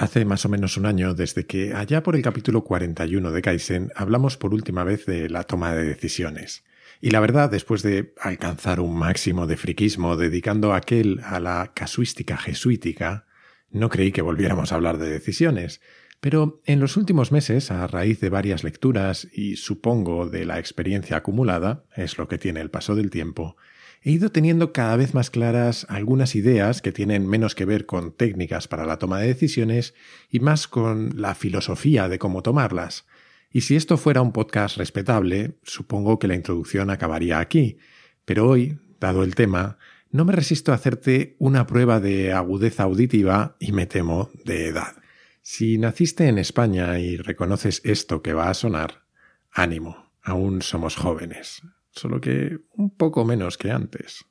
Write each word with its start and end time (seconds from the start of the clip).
Hace 0.00 0.24
más 0.24 0.46
o 0.46 0.48
menos 0.48 0.78
un 0.78 0.86
año 0.86 1.12
desde 1.12 1.44
que 1.44 1.74
allá 1.74 2.02
por 2.02 2.16
el 2.16 2.22
capítulo 2.22 2.64
41 2.64 3.32
de 3.32 3.42
Kaizen 3.42 3.92
hablamos 3.94 4.38
por 4.38 4.54
última 4.54 4.82
vez 4.82 5.04
de 5.04 5.28
la 5.28 5.44
toma 5.44 5.74
de 5.74 5.84
decisiones. 5.84 6.64
Y 7.02 7.10
la 7.10 7.20
verdad, 7.20 7.50
después 7.50 7.82
de 7.82 8.14
alcanzar 8.18 8.80
un 8.80 8.96
máximo 8.96 9.46
de 9.46 9.58
friquismo 9.58 10.16
dedicando 10.16 10.72
aquel 10.72 11.20
a 11.22 11.38
la 11.38 11.72
casuística 11.74 12.38
jesuítica, 12.38 13.26
no 13.68 13.90
creí 13.90 14.10
que 14.10 14.22
volviéramos 14.22 14.72
a 14.72 14.76
hablar 14.76 14.96
de 14.96 15.10
decisiones. 15.10 15.82
Pero 16.20 16.62
en 16.64 16.80
los 16.80 16.96
últimos 16.96 17.30
meses, 17.30 17.70
a 17.70 17.86
raíz 17.86 18.20
de 18.20 18.30
varias 18.30 18.64
lecturas 18.64 19.28
y 19.34 19.56
supongo 19.56 20.30
de 20.30 20.46
la 20.46 20.58
experiencia 20.58 21.18
acumulada, 21.18 21.84
es 21.94 22.16
lo 22.16 22.26
que 22.26 22.38
tiene 22.38 22.62
el 22.62 22.70
paso 22.70 22.94
del 22.94 23.10
tiempo, 23.10 23.58
he 24.02 24.10
ido 24.10 24.30
teniendo 24.30 24.72
cada 24.72 24.96
vez 24.96 25.14
más 25.14 25.30
claras 25.30 25.86
algunas 25.88 26.34
ideas 26.34 26.80
que 26.80 26.92
tienen 26.92 27.28
menos 27.28 27.54
que 27.54 27.66
ver 27.66 27.86
con 27.86 28.12
técnicas 28.12 28.66
para 28.66 28.86
la 28.86 28.98
toma 28.98 29.18
de 29.20 29.26
decisiones 29.26 29.94
y 30.30 30.40
más 30.40 30.68
con 30.68 31.20
la 31.20 31.34
filosofía 31.34 32.08
de 32.08 32.18
cómo 32.18 32.42
tomarlas. 32.42 33.06
Y 33.52 33.62
si 33.62 33.76
esto 33.76 33.96
fuera 33.96 34.22
un 34.22 34.32
podcast 34.32 34.76
respetable, 34.76 35.58
supongo 35.64 36.18
que 36.18 36.28
la 36.28 36.34
introducción 36.34 36.88
acabaría 36.88 37.40
aquí. 37.40 37.78
Pero 38.24 38.48
hoy, 38.48 38.78
dado 39.00 39.22
el 39.22 39.34
tema, 39.34 39.76
no 40.10 40.24
me 40.24 40.32
resisto 40.32 40.72
a 40.72 40.76
hacerte 40.76 41.36
una 41.38 41.66
prueba 41.66 42.00
de 42.00 42.32
agudeza 42.32 42.84
auditiva 42.84 43.56
y 43.58 43.72
me 43.72 43.86
temo 43.86 44.30
de 44.44 44.68
edad. 44.68 44.94
Si 45.42 45.78
naciste 45.78 46.28
en 46.28 46.38
España 46.38 46.98
y 46.98 47.16
reconoces 47.16 47.80
esto 47.84 48.22
que 48.22 48.34
va 48.34 48.50
a 48.50 48.54
sonar, 48.54 49.04
ánimo, 49.50 50.10
aún 50.22 50.62
somos 50.62 50.96
jóvenes 50.96 51.62
solo 51.92 52.20
que 52.20 52.58
un 52.76 52.96
poco 52.96 53.24
menos 53.24 53.56
que 53.58 53.70
antes. 53.70 54.24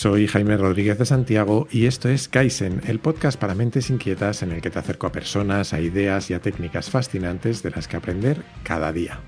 Soy 0.00 0.26
Jaime 0.28 0.56
Rodríguez 0.56 0.96
de 0.96 1.04
Santiago 1.04 1.68
y 1.70 1.84
esto 1.84 2.08
es 2.08 2.26
Kaizen, 2.26 2.80
el 2.86 3.00
podcast 3.00 3.38
para 3.38 3.54
mentes 3.54 3.90
inquietas 3.90 4.42
en 4.42 4.50
el 4.50 4.62
que 4.62 4.70
te 4.70 4.78
acerco 4.78 5.06
a 5.06 5.12
personas, 5.12 5.74
a 5.74 5.80
ideas 5.82 6.30
y 6.30 6.32
a 6.32 6.40
técnicas 6.40 6.88
fascinantes 6.88 7.62
de 7.62 7.70
las 7.70 7.86
que 7.86 7.98
aprender 7.98 8.42
cada 8.62 8.94
día. 8.94 9.20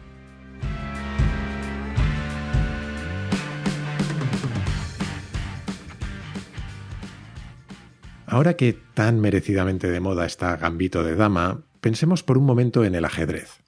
Ahora 8.24 8.56
que 8.56 8.72
tan 8.94 9.20
merecidamente 9.20 9.90
de 9.90 10.00
moda 10.00 10.24
está 10.24 10.56
Gambito 10.56 11.04
de 11.04 11.16
Dama, 11.16 11.66
pensemos 11.82 12.22
por 12.22 12.38
un 12.38 12.46
momento 12.46 12.82
en 12.82 12.94
el 12.94 13.04
ajedrez. 13.04 13.60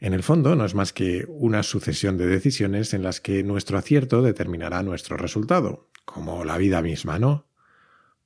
En 0.00 0.12
el 0.12 0.22
fondo 0.22 0.54
no 0.54 0.66
es 0.66 0.74
más 0.74 0.92
que 0.92 1.24
una 1.28 1.62
sucesión 1.62 2.18
de 2.18 2.26
decisiones 2.26 2.92
en 2.92 3.02
las 3.02 3.22
que 3.22 3.42
nuestro 3.42 3.78
acierto 3.78 4.20
determinará 4.20 4.82
nuestro 4.82 5.16
resultado, 5.16 5.88
como 6.04 6.44
la 6.44 6.58
vida 6.58 6.82
misma, 6.82 7.18
¿no? 7.18 7.46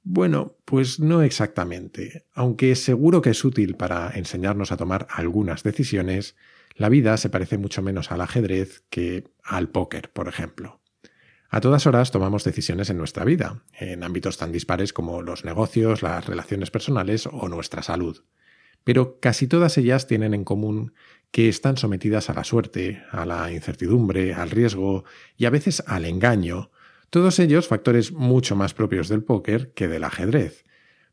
Bueno, 0.03 0.57
pues 0.65 1.01
no 1.01 1.23
exactamente. 1.23 2.27
Aunque 2.33 2.77
seguro 2.77 3.23
que 3.23 3.31
es 3.31 3.45
útil 3.45 3.75
para 3.75 4.11
enseñarnos 4.15 4.71
a 4.71 4.77
tomar 4.77 5.09
algunas 5.11 5.65
decisiones, 5.65 6.37
la 6.77 6.89
vida 6.89 7.17
se 7.17 7.31
parece 7.31 7.59
mucho 7.59 7.83
menos 7.83 8.13
al 8.13 8.21
ajedrez 8.21 8.85
que 8.89 9.25
al 9.43 9.69
póker, 9.69 10.11
por 10.13 10.29
ejemplo. 10.29 10.81
A 11.49 11.61
todas 11.61 11.87
horas 11.87 12.11
tomamos 12.11 12.45
decisiones 12.45 12.91
en 12.91 12.99
nuestra 12.99 13.25
vida, 13.25 13.63
en 13.73 14.05
ámbitos 14.05 14.37
tan 14.37 14.53
dispares 14.53 14.93
como 14.93 15.23
los 15.23 15.45
negocios, 15.45 16.03
las 16.03 16.27
relaciones 16.27 16.71
personales 16.71 17.27
o 17.27 17.49
nuestra 17.49 17.83
salud. 17.83 18.25
Pero 18.85 19.19
casi 19.21 19.49
todas 19.49 19.79
ellas 19.79 20.07
tienen 20.07 20.35
en 20.35 20.45
común 20.45 20.93
que 21.31 21.49
están 21.49 21.77
sometidas 21.77 22.31
a 22.31 22.35
la 22.35 22.45
suerte, 22.45 23.03
a 23.11 23.27
la 23.27 23.51
incertidumbre, 23.51 24.35
al 24.35 24.51
riesgo 24.51 25.05
y 25.37 25.47
a 25.47 25.51
veces 25.51 25.83
al 25.87 26.05
engaño, 26.05 26.71
todos 27.11 27.39
ellos 27.39 27.69
factores 27.69 28.13
mucho 28.13 28.57
más 28.57 28.75
propios 28.75 29.09
del 29.09 29.23
póker 29.23 29.73
que 29.73 29.89
del 29.89 30.05
ajedrez. 30.05 30.65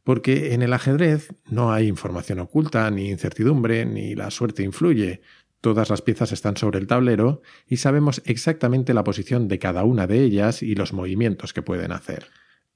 Porque 0.04 0.54
en 0.54 0.62
el 0.62 0.74
ajedrez 0.74 1.34
no 1.50 1.72
hay 1.72 1.88
información 1.88 2.40
oculta, 2.40 2.90
ni 2.92 3.10
incertidumbre, 3.10 3.86
ni 3.86 4.16
la 4.16 4.32
suerte 4.32 4.64
influye. 4.64 5.22
Todas 5.62 5.90
las 5.90 6.02
piezas 6.02 6.34
están 6.34 6.58
sobre 6.58 6.80
el 6.80 6.88
tablero 6.88 7.42
y 7.68 7.78
sabemos 7.78 8.22
exactamente 8.26 8.94
la 8.94 9.06
posición 9.06 9.48
de 9.48 9.60
cada 9.60 9.86
una 9.86 10.08
de 10.08 10.22
ellas 10.22 10.62
y 10.62 10.76
los 10.76 10.92
movimientos 10.92 11.54
que 11.54 11.62
pueden 11.62 11.94
hacer. 11.94 12.28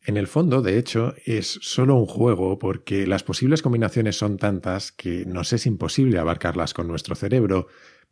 En 0.05 0.15
el 0.15 0.27
fondo, 0.27 0.61
de 0.61 0.77
hecho, 0.77 1.15
es 1.25 1.59
solo 1.61 1.95
un 1.95 2.05
juego 2.05 2.59
porque 2.59 3.05
las 3.07 3.23
posibles 3.23 3.61
combinaciones 3.61 4.15
son 4.15 4.37
tantas 4.37 4.93
que 4.93 5.25
nos 5.25 5.51
es 5.51 5.65
imposible 5.65 6.17
abarcarlas 6.17 6.73
con 6.73 6.87
nuestro 6.87 7.13
cerebro, 7.15 7.67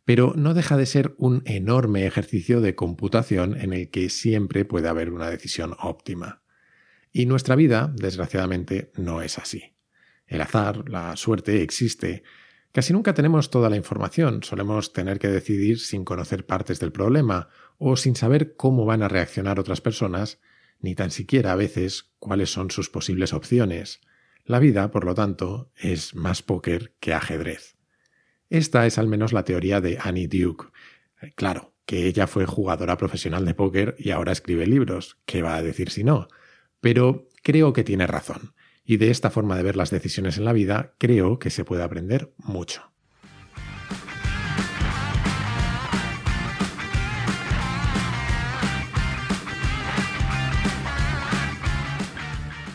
pero 0.06 0.34
no 0.36 0.54
deja 0.54 0.76
de 0.76 0.86
ser 0.86 1.16
un 1.18 1.42
enorme 1.46 2.06
ejercicio 2.06 2.60
de 2.60 2.76
computación 2.76 3.60
en 3.60 3.72
el 3.72 3.90
que 3.90 4.08
siempre 4.08 4.64
puede 4.64 4.88
haber 4.88 5.10
una 5.10 5.28
decisión 5.28 5.74
óptima. 5.80 6.42
Y 7.12 7.26
nuestra 7.26 7.56
vida, 7.56 7.92
desgraciadamente, 7.92 8.92
no 8.94 9.20
es 9.20 9.36
así. 9.36 9.74
El 10.28 10.42
azar, 10.42 10.88
la 10.88 11.16
suerte 11.16 11.60
existe. 11.62 12.22
Casi 12.70 12.92
nunca 12.92 13.14
tenemos 13.14 13.50
toda 13.50 13.68
la 13.68 13.76
información, 13.76 14.44
solemos 14.44 14.92
tener 14.92 15.18
que 15.18 15.26
decidir 15.26 15.80
sin 15.80 16.04
conocer 16.04 16.46
partes 16.46 16.78
del 16.78 16.92
problema 16.92 17.48
o 17.76 17.96
sin 17.96 18.14
saber 18.14 18.54
cómo 18.54 18.84
van 18.84 19.02
a 19.02 19.08
reaccionar 19.08 19.58
otras 19.58 19.80
personas, 19.80 20.38
ni 20.78 20.94
tan 20.94 21.10
siquiera 21.10 21.50
a 21.50 21.56
veces 21.56 22.12
cuáles 22.20 22.50
son 22.50 22.70
sus 22.70 22.90
posibles 22.90 23.32
opciones. 23.32 24.02
La 24.44 24.60
vida, 24.60 24.92
por 24.92 25.04
lo 25.04 25.16
tanto, 25.16 25.72
es 25.74 26.14
más 26.14 26.42
póker 26.42 26.94
que 27.00 27.12
ajedrez. 27.12 27.75
Esta 28.50 28.86
es 28.86 28.98
al 28.98 29.08
menos 29.08 29.32
la 29.32 29.44
teoría 29.44 29.80
de 29.80 29.98
Annie 30.00 30.28
Duke. 30.28 30.66
Eh, 31.20 31.32
claro, 31.34 31.74
que 31.84 32.06
ella 32.06 32.26
fue 32.26 32.46
jugadora 32.46 32.96
profesional 32.96 33.44
de 33.44 33.54
póker 33.54 33.94
y 33.98 34.10
ahora 34.10 34.32
escribe 34.32 34.66
libros. 34.66 35.18
¿Qué 35.24 35.42
va 35.42 35.56
a 35.56 35.62
decir 35.62 35.90
si 35.90 36.04
no? 36.04 36.28
Pero 36.80 37.28
creo 37.42 37.72
que 37.72 37.84
tiene 37.84 38.06
razón. 38.06 38.54
Y 38.84 38.98
de 38.98 39.10
esta 39.10 39.30
forma 39.30 39.56
de 39.56 39.62
ver 39.62 39.76
las 39.76 39.90
decisiones 39.90 40.38
en 40.38 40.44
la 40.44 40.52
vida, 40.52 40.94
creo 40.98 41.38
que 41.38 41.50
se 41.50 41.64
puede 41.64 41.82
aprender 41.82 42.32
mucho. 42.38 42.92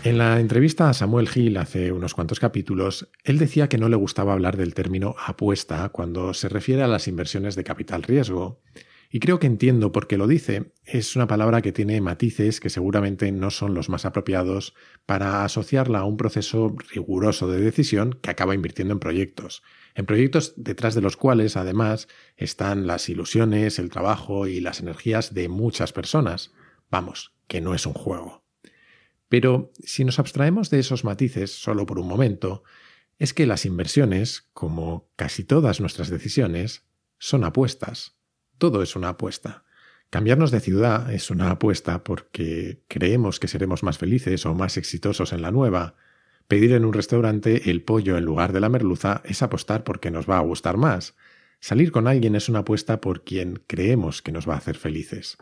En 0.04 0.18
la 0.18 0.40
entrevista 0.40 0.90
a 0.90 0.96
Samuel 0.96 1.30
Hill 1.34 1.58
hace 1.58 1.92
unos 1.92 2.16
cuantos 2.16 2.40
capítulos, 2.40 3.12
él 3.24 3.38
decía 3.38 3.70
que 3.70 3.78
no 3.78 3.88
le 3.88 3.96
gustaba 3.96 4.34
hablar 4.34 4.58
del 4.58 4.74
término 4.74 5.16
apuesta 5.24 5.90
cuando 5.90 6.34
se 6.34 6.50
refiere 6.50 6.82
a 6.82 6.88
las 6.88 7.08
inversiones 7.08 7.56
de 7.56 7.64
capital 7.64 8.02
riesgo. 8.02 8.64
Y 9.12 9.20
creo 9.20 9.38
que 9.38 9.46
entiendo 9.46 9.92
por 9.92 10.08
qué 10.08 10.18
lo 10.18 10.26
dice. 10.26 10.74
Es 10.86 11.16
una 11.16 11.28
palabra 11.28 11.62
que 11.62 11.72
tiene 11.72 12.02
matices 12.02 12.60
que 12.60 12.72
seguramente 12.72 13.32
no 13.32 13.52
son 13.52 13.76
los 13.76 13.90
más 13.90 14.06
apropiados 14.06 14.74
para 15.06 15.44
asociarla 15.44 16.00
a 16.00 16.06
un 16.06 16.18
proceso 16.18 16.76
riguroso 16.92 17.48
de 17.48 17.62
decisión 17.62 18.18
que 18.24 18.32
acaba 18.32 18.56
invirtiendo 18.56 18.94
en 18.94 19.00
proyectos. 19.00 19.62
En 19.94 20.08
proyectos 20.08 20.54
detrás 20.58 20.96
de 20.96 21.02
los 21.02 21.16
cuales, 21.16 21.58
además, 21.58 22.08
están 22.38 22.88
las 22.88 23.08
ilusiones, 23.08 23.78
el 23.78 23.92
trabajo 23.92 24.48
y 24.48 24.62
las 24.62 24.80
energías 24.80 25.36
de 25.36 25.48
muchas 25.48 25.94
personas. 25.94 26.54
Vamos, 26.90 27.36
que 27.48 27.62
no 27.62 27.76
es 27.76 27.86
un 27.86 27.94
juego. 27.94 28.42
Pero 29.32 29.72
si 29.82 30.04
nos 30.04 30.20
abstraemos 30.20 30.70
de 30.70 30.80
esos 30.80 31.06
matices 31.06 31.52
solo 31.52 31.86
por 31.86 32.00
un 32.00 32.08
momento, 32.10 32.66
es 33.18 33.34
que 33.34 33.46
las 33.46 33.66
inversiones, 33.66 34.50
como 34.52 35.10
casi 35.16 35.46
todas 35.46 35.80
nuestras 35.80 36.10
decisiones, 36.10 36.84
son 37.18 37.46
apuestas. 37.46 38.18
Todo 38.58 38.84
es 38.84 38.98
una 38.98 39.08
apuesta. 39.08 39.64
Cambiarnos 40.10 40.52
de 40.52 40.60
ciudad 40.60 41.14
es 41.14 41.32
una 41.32 41.50
apuesta 41.50 42.04
porque 42.04 42.84
creemos 42.90 43.40
que 43.40 43.48
seremos 43.48 43.84
más 43.84 43.98
felices 43.98 44.46
o 44.46 44.54
más 44.54 44.76
exitosos 44.76 45.32
en 45.32 45.44
la 45.44 45.52
nueva. 45.52 45.96
Pedir 46.50 46.74
en 46.74 46.84
un 46.84 46.92
restaurante 46.92 47.72
el 47.72 47.84
pollo 47.84 48.18
en 48.18 48.26
lugar 48.26 48.52
de 48.52 48.60
la 48.60 48.68
merluza 48.68 49.22
es 49.24 49.42
apostar 49.42 49.86
porque 49.86 50.12
nos 50.12 50.30
va 50.30 50.40
a 50.40 50.42
gustar 50.42 50.76
más. 50.76 51.16
Salir 51.62 51.94
con 51.94 52.10
alguien 52.10 52.36
es 52.36 52.50
una 52.50 52.60
apuesta 52.60 53.00
por 53.00 53.24
quien 53.24 53.64
creemos 53.66 54.22
que 54.22 54.34
nos 54.34 54.50
va 54.50 54.56
a 54.56 54.58
hacer 54.58 54.76
felices. 54.76 55.38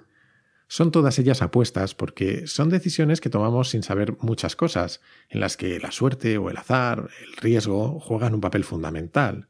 Son 0.72 0.92
todas 0.92 1.18
ellas 1.18 1.42
apuestas 1.42 1.96
porque 1.96 2.46
son 2.46 2.70
decisiones 2.70 3.22
que 3.22 3.32
tomamos 3.32 3.70
sin 3.70 3.82
saber 3.82 4.16
muchas 4.22 4.56
cosas, 4.56 5.02
en 5.28 5.40
las 5.40 5.58
que 5.58 5.80
la 5.80 5.92
suerte 5.92 6.38
o 6.38 6.52
el 6.52 6.58
azar, 6.58 7.10
el 7.24 7.36
riesgo 7.38 8.00
juegan 8.00 8.36
un 8.36 8.42
papel 8.42 8.64
fundamental, 8.64 9.50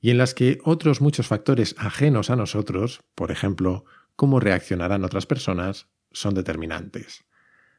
y 0.00 0.10
en 0.10 0.18
las 0.18 0.34
que 0.34 0.60
otros 0.62 1.00
muchos 1.00 1.26
factores 1.26 1.74
ajenos 1.78 2.30
a 2.30 2.36
nosotros, 2.36 3.00
por 3.16 3.32
ejemplo, 3.32 3.84
cómo 4.14 4.38
reaccionarán 4.38 5.04
otras 5.04 5.26
personas, 5.26 5.88
son 6.12 6.34
determinantes. 6.34 7.24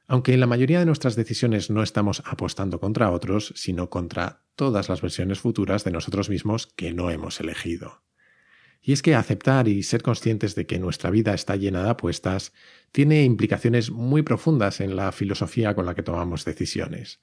Aunque 0.06 0.34
en 0.34 0.42
la 0.42 0.48
mayoría 0.48 0.80
de 0.80 0.86
nuestras 0.86 1.16
decisiones 1.16 1.70
no 1.70 1.84
estamos 1.84 2.22
apostando 2.26 2.82
contra 2.82 3.12
otros, 3.12 3.54
sino 3.56 3.90
contra 3.90 4.42
todas 4.58 4.90
las 4.90 5.02
versiones 5.02 5.40
futuras 5.40 5.86
de 5.86 5.92
nosotros 5.92 6.30
mismos 6.30 6.68
que 6.68 6.92
no 6.92 7.12
hemos 7.12 7.40
elegido. 7.40 8.03
Y 8.86 8.92
es 8.92 9.02
que 9.02 9.16
aceptar 9.16 9.70
y 9.70 9.82
ser 9.82 10.04
conscientes 10.04 10.56
de 10.56 10.66
que 10.66 10.78
nuestra 10.78 11.10
vida 11.10 11.34
está 11.34 11.56
llena 11.56 11.84
de 11.84 11.90
apuestas 11.92 12.52
tiene 12.92 13.24
implicaciones 13.24 13.92
muy 13.92 14.24
profundas 14.24 14.82
en 14.82 14.98
la 14.98 15.14
filosofía 15.14 15.74
con 15.74 15.86
la 15.86 15.96
que 15.96 16.04
tomamos 16.04 16.44
decisiones. 16.44 17.22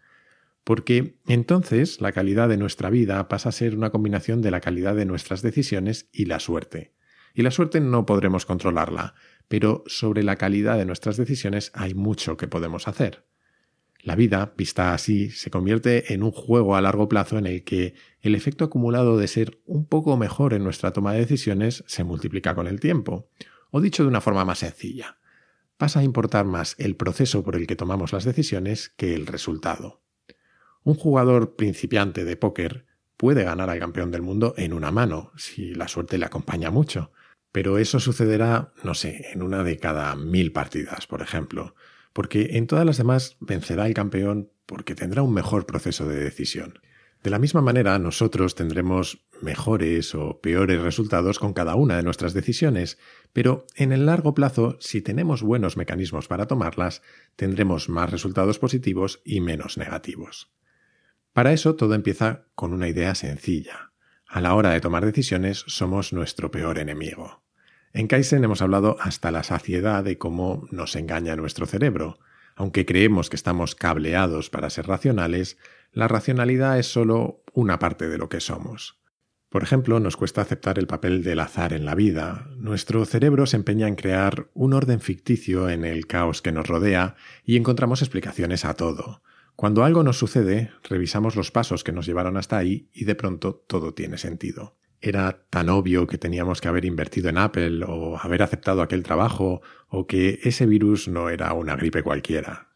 Porque 0.65 1.19
entonces 1.27 2.01
la 2.01 2.13
calidad 2.13 2.49
de 2.49 2.57
nuestra 2.57 2.89
vida 2.89 3.29
pasa 3.29 3.51
a 3.51 3.53
ser 3.53 3.77
una 3.77 3.91
combinación 3.91 4.41
de 4.41 4.51
la 4.51 4.61
calidad 4.61 4.97
de 4.97 5.05
nuestras 5.05 5.43
decisiones 5.43 6.09
y 6.13 6.25
la 6.25 6.41
suerte. 6.41 6.95
Y 7.35 7.43
la 7.43 7.51
suerte 7.51 7.81
no 7.81 8.07
podremos 8.07 8.47
controlarla, 8.47 9.15
pero 9.47 9.85
sobre 9.87 10.23
la 10.23 10.37
calidad 10.37 10.79
de 10.79 10.87
nuestras 10.87 11.19
decisiones 11.19 11.73
hay 11.75 11.93
mucho 11.95 12.39
que 12.39 12.49
podemos 12.49 12.89
hacer. 12.89 13.30
La 14.03 14.17
vida, 14.17 14.55
vista 14.57 14.95
así, 14.95 15.31
se 15.31 15.51
convierte 15.51 16.15
en 16.15 16.23
un 16.23 16.31
juego 16.31 16.75
a 16.75 16.81
largo 16.81 17.09
plazo 17.09 17.37
en 17.37 17.47
el 17.47 17.65
que 17.65 17.95
el 18.23 18.35
efecto 18.35 18.65
acumulado 18.65 19.19
de 19.19 19.29
ser 19.29 19.61
un 19.67 19.85
poco 19.85 20.17
mejor 20.17 20.55
en 20.55 20.65
nuestra 20.65 20.93
toma 20.93 21.13
de 21.13 21.21
decisiones 21.21 21.85
se 21.87 22.05
multiplica 22.05 22.55
con 22.55 22.67
el 22.67 22.81
tiempo. 22.81 23.29
O 23.71 23.81
dicho 23.81 24.03
de 24.03 24.09
una 24.09 24.23
forma 24.23 24.45
más 24.45 24.61
sencilla, 24.61 25.19
pasa 25.77 26.01
a 26.01 26.05
importar 26.05 26.47
más 26.47 26.77
el 26.79 26.97
proceso 26.97 27.43
por 27.43 27.57
el 27.57 27.67
que 27.67 27.77
tomamos 27.77 28.13
las 28.13 28.25
decisiones 28.25 28.93
que 28.97 29.15
el 29.15 29.27
resultado. 29.27 30.03
Un 30.83 30.95
jugador 30.95 31.57
principiante 31.57 32.25
de 32.25 32.37
póker 32.37 32.87
puede 33.19 33.45
ganar 33.45 33.69
al 33.69 33.79
campeón 33.79 34.11
del 34.11 34.23
mundo 34.23 34.55
en 34.57 34.73
una 34.73 34.91
mano, 34.91 35.33
si 35.37 35.75
la 35.75 35.89
suerte 35.89 36.17
le 36.17 36.25
acompaña 36.25 36.71
mucho, 36.71 37.13
pero 37.53 37.77
eso 37.79 38.01
sucederá, 38.01 38.73
no 38.83 38.95
sé, 38.95 39.27
en 39.33 39.43
una 39.43 39.63
de 39.63 39.77
cada 39.77 40.17
mil 40.17 40.53
partidas, 40.53 41.07
por 41.07 41.21
ejemplo, 41.21 41.75
porque 42.13 42.51
en 42.53 42.67
todas 42.67 42.87
las 42.87 42.99
demás 42.99 43.37
vencerá 43.41 43.87
el 43.87 43.95
campeón 43.95 44.51
porque 44.67 44.95
tendrá 44.95 45.23
un 45.23 45.35
mejor 45.35 45.67
proceso 45.67 46.07
de 46.07 46.23
decisión. 46.23 46.81
De 47.23 47.31
la 47.31 47.39
misma 47.39 47.61
manera, 47.61 47.99
nosotros 47.99 48.55
tendremos 48.55 49.27
mejores 49.43 50.15
o 50.15 50.41
peores 50.41 50.81
resultados 50.81 51.39
con 51.39 51.53
cada 51.53 51.75
una 51.75 51.97
de 51.97 52.03
nuestras 52.03 52.33
decisiones, 52.33 52.99
pero 53.35 53.67
en 53.77 53.93
el 53.93 54.07
largo 54.07 54.33
plazo, 54.33 54.79
si 54.81 55.03
tenemos 55.03 55.43
buenos 55.43 55.77
mecanismos 55.77 56.29
para 56.29 56.47
tomarlas, 56.47 57.03
tendremos 57.37 57.91
más 57.91 58.11
resultados 58.11 58.59
positivos 58.59 59.21
y 59.25 59.41
menos 59.41 59.77
negativos. 59.77 60.51
Para 61.35 61.53
eso 61.53 61.77
todo 61.77 61.95
empieza 61.95 62.47
con 62.55 62.73
una 62.73 62.89
idea 62.89 63.15
sencilla. 63.15 63.93
A 64.27 64.41
la 64.41 64.55
hora 64.55 64.71
de 64.71 64.81
tomar 64.81 65.05
decisiones 65.05 65.65
somos 65.67 66.13
nuestro 66.13 66.51
peor 66.51 66.79
enemigo. 66.79 67.43
En 67.93 68.07
Kaizen 68.07 68.45
hemos 68.45 68.63
hablado 68.63 68.97
hasta 69.01 69.33
la 69.33 69.43
saciedad 69.43 70.05
de 70.05 70.17
cómo 70.17 70.69
nos 70.71 70.95
engaña 70.95 71.35
nuestro 71.35 71.67
cerebro. 71.67 72.21
Aunque 72.55 72.87
creemos 72.87 73.31
que 73.31 73.37
estamos 73.37 73.75
cableados 73.75 74.49
para 74.49 74.71
ser 74.71 74.87
racionales, 74.87 75.59
la 75.93 76.07
racionalidad 76.07 76.79
es 76.79 76.87
solo 76.87 77.43
una 77.53 77.81
parte 77.81 78.09
de 78.09 78.19
lo 78.19 78.29
que 78.29 78.41
somos. 78.41 79.01
Por 79.49 79.65
ejemplo, 79.65 79.99
nos 79.99 80.17
cuesta 80.17 80.43
aceptar 80.43 80.79
el 80.79 80.87
papel 80.87 81.25
del 81.25 81.41
azar 81.41 81.73
en 81.73 81.85
la 81.85 81.97
vida. 81.97 82.49
Nuestro 82.57 83.05
cerebro 83.05 83.47
se 83.47 83.57
empeña 83.57 83.89
en 83.89 83.97
crear 83.97 84.49
un 84.55 84.73
orden 84.73 85.01
ficticio 85.01 85.69
en 85.69 85.85
el 85.85 86.07
caos 86.07 86.43
que 86.43 86.53
nos 86.53 86.69
rodea 86.69 87.17
y 87.45 87.57
encontramos 87.57 88.03
explicaciones 88.03 88.65
a 88.65 88.75
todo. 88.75 89.23
Cuando 89.57 89.83
algo 89.83 90.05
nos 90.05 90.17
sucede, 90.17 90.71
revisamos 90.85 91.35
los 91.35 91.51
pasos 91.51 91.83
que 91.83 91.93
nos 91.93 92.07
llevaron 92.07 92.37
hasta 92.37 92.57
ahí 92.57 92.89
y 92.93 93.05
de 93.05 93.17
pronto 93.17 93.65
todo 93.67 93.95
tiene 93.95 94.17
sentido 94.17 94.77
era 95.01 95.47
tan 95.51 95.69
obvio 95.69 96.07
que 96.07 96.19
teníamos 96.19 96.61
que 96.61 96.69
haber 96.69 96.85
invertido 96.85 97.29
en 97.29 97.39
Apple 97.39 97.85
o 97.87 98.19
haber 98.19 98.43
aceptado 98.43 98.83
aquel 98.83 99.03
trabajo 99.03 99.63
o 99.89 100.07
que 100.07 100.41
ese 100.43 100.67
virus 100.67 101.09
no 101.09 101.31
era 101.31 101.53
una 101.53 101.77
gripe 101.77 102.03
cualquiera. 102.03 102.69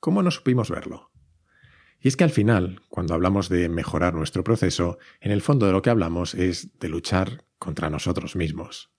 ¿Cómo 0.00 0.22
no 0.22 0.30
supimos 0.30 0.70
verlo? 0.70 1.10
Y 2.00 2.08
es 2.08 2.16
que 2.16 2.24
al 2.24 2.30
final, 2.30 2.82
cuando 2.90 3.14
hablamos 3.14 3.48
de 3.48 3.68
mejorar 3.68 4.14
nuestro 4.14 4.44
proceso, 4.44 4.98
en 5.20 5.32
el 5.32 5.40
fondo 5.40 5.66
de 5.66 5.72
lo 5.72 5.82
que 5.82 5.90
hablamos 5.90 6.34
es 6.34 6.78
de 6.78 6.88
luchar 6.88 7.44
contra 7.58 7.88
nosotros 7.88 8.36
mismos. 8.36 8.93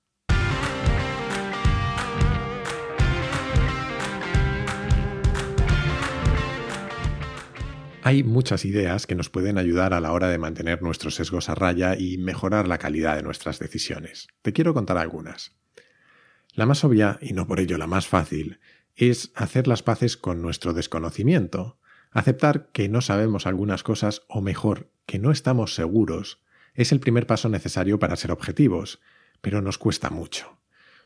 Hay 8.07 8.23
muchas 8.23 8.65
ideas 8.65 9.07
que 9.07 9.15
nos 9.15 9.31
pueden 9.31 9.57
ayudar 9.57 9.95
a 9.95 9.99
la 9.99 10.11
hora 10.11 10.29
de 10.29 10.37
mantener 10.37 10.83
nuestros 10.83 11.15
sesgos 11.15 11.49
a 11.49 11.55
raya 11.55 11.97
y 11.97 12.19
mejorar 12.19 12.67
la 12.67 12.77
calidad 12.77 13.15
de 13.15 13.23
nuestras 13.23 13.57
decisiones. 13.57 14.27
Te 14.43 14.53
quiero 14.53 14.75
contar 14.75 14.99
algunas. 14.99 15.55
La 16.53 16.67
más 16.67 16.83
obvia, 16.83 17.17
y 17.19 17.33
no 17.33 17.47
por 17.47 17.59
ello 17.59 17.79
la 17.79 17.87
más 17.87 18.05
fácil, 18.05 18.59
es 18.95 19.31
hacer 19.33 19.67
las 19.67 19.81
paces 19.81 20.17
con 20.17 20.43
nuestro 20.43 20.73
desconocimiento, 20.73 21.79
aceptar 22.11 22.69
que 22.73 22.89
no 22.89 23.01
sabemos 23.01 23.47
algunas 23.47 23.81
cosas 23.81 24.21
o 24.27 24.39
mejor, 24.39 24.91
que 25.07 25.17
no 25.17 25.31
estamos 25.31 25.73
seguros, 25.73 26.43
es 26.75 26.91
el 26.91 26.99
primer 26.99 27.25
paso 27.25 27.49
necesario 27.49 27.97
para 27.97 28.17
ser 28.17 28.31
objetivos, 28.31 29.01
pero 29.41 29.63
nos 29.63 29.79
cuesta 29.79 30.11
mucho. 30.11 30.59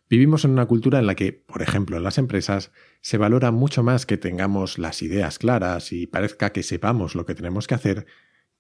Vivimos 0.10 0.44
en 0.44 0.52
una 0.52 0.66
cultura 0.66 0.98
en 0.98 1.06
la 1.06 1.14
que, 1.14 1.34
por 1.34 1.62
ejemplo, 1.62 1.96
en 1.96 2.04
las 2.04 2.18
empresas, 2.18 2.72
se 3.02 3.20
valora 3.20 3.52
mucho 3.52 3.84
más 3.84 4.08
que 4.08 4.18
tengamos 4.18 4.80
las 4.80 5.04
ideas 5.04 5.38
claras 5.38 5.92
y 5.92 6.08
parezca 6.08 6.52
que 6.52 6.64
sepamos 6.64 7.14
lo 7.14 7.28
que 7.28 7.36
tenemos 7.36 7.68
que 7.68 7.76
hacer, 7.76 8.08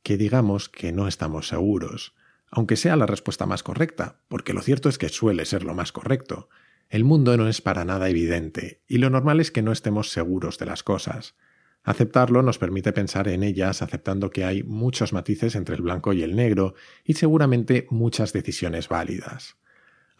que 0.03 0.15
digamos 0.15 0.69
que 0.69 0.91
no 0.91 1.07
estamos 1.07 1.47
seguros, 1.47 2.15
aunque 2.51 2.75
sea 2.75 2.95
la 2.95 3.07
respuesta 3.07 3.47
más 3.47 3.63
correcta, 3.63 4.21
porque 4.27 4.53
lo 4.53 4.61
cierto 4.61 4.89
es 4.89 4.99
que 4.99 5.09
suele 5.09 5.43
ser 5.45 5.63
lo 5.63 5.73
más 5.73 5.91
correcto. 5.91 6.49
El 6.87 7.03
mundo 7.03 7.35
no 7.35 7.47
es 7.47 7.61
para 7.61 7.83
nada 7.83 8.09
evidente, 8.09 8.83
y 8.87 8.99
lo 8.99 9.09
normal 9.09 9.39
es 9.39 9.49
que 9.49 9.63
no 9.63 9.71
estemos 9.71 10.11
seguros 10.11 10.59
de 10.59 10.67
las 10.67 10.83
cosas. 10.83 11.35
Aceptarlo 11.83 12.43
nos 12.43 12.59
permite 12.59 12.93
pensar 12.93 13.27
en 13.27 13.41
ellas 13.41 13.81
aceptando 13.81 14.29
que 14.29 14.43
hay 14.45 14.61
muchos 14.61 15.13
matices 15.13 15.55
entre 15.55 15.75
el 15.75 15.81
blanco 15.81 16.13
y 16.13 16.21
el 16.21 16.35
negro, 16.35 16.75
y 17.03 17.15
seguramente 17.15 17.87
muchas 17.89 18.33
decisiones 18.33 18.87
válidas. 18.87 19.57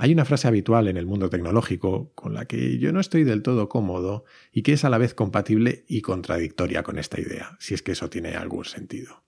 Hay 0.02 0.14
una 0.14 0.24
frase 0.24 0.48
habitual 0.48 0.88
en 0.88 0.96
el 0.96 1.06
mundo 1.06 1.30
tecnológico 1.30 2.14
con 2.16 2.34
la 2.34 2.46
que 2.46 2.78
yo 2.78 2.94
no 2.94 3.02
estoy 3.02 3.26
del 3.26 3.44
todo 3.44 3.68
cómodo 3.68 4.24
y 4.54 4.62
que 4.62 4.72
es 4.72 4.86
a 4.86 4.90
la 4.90 4.98
vez 4.98 5.14
compatible 5.14 5.84
y 5.90 6.00
contradictoria 6.00 6.84
con 6.84 6.98
esta 6.98 7.20
idea, 7.20 7.58
si 7.60 7.74
es 7.74 7.82
que 7.82 7.92
eso 7.92 8.10
tiene 8.10 8.36
algún 8.36 8.64
sentido. 8.64 9.26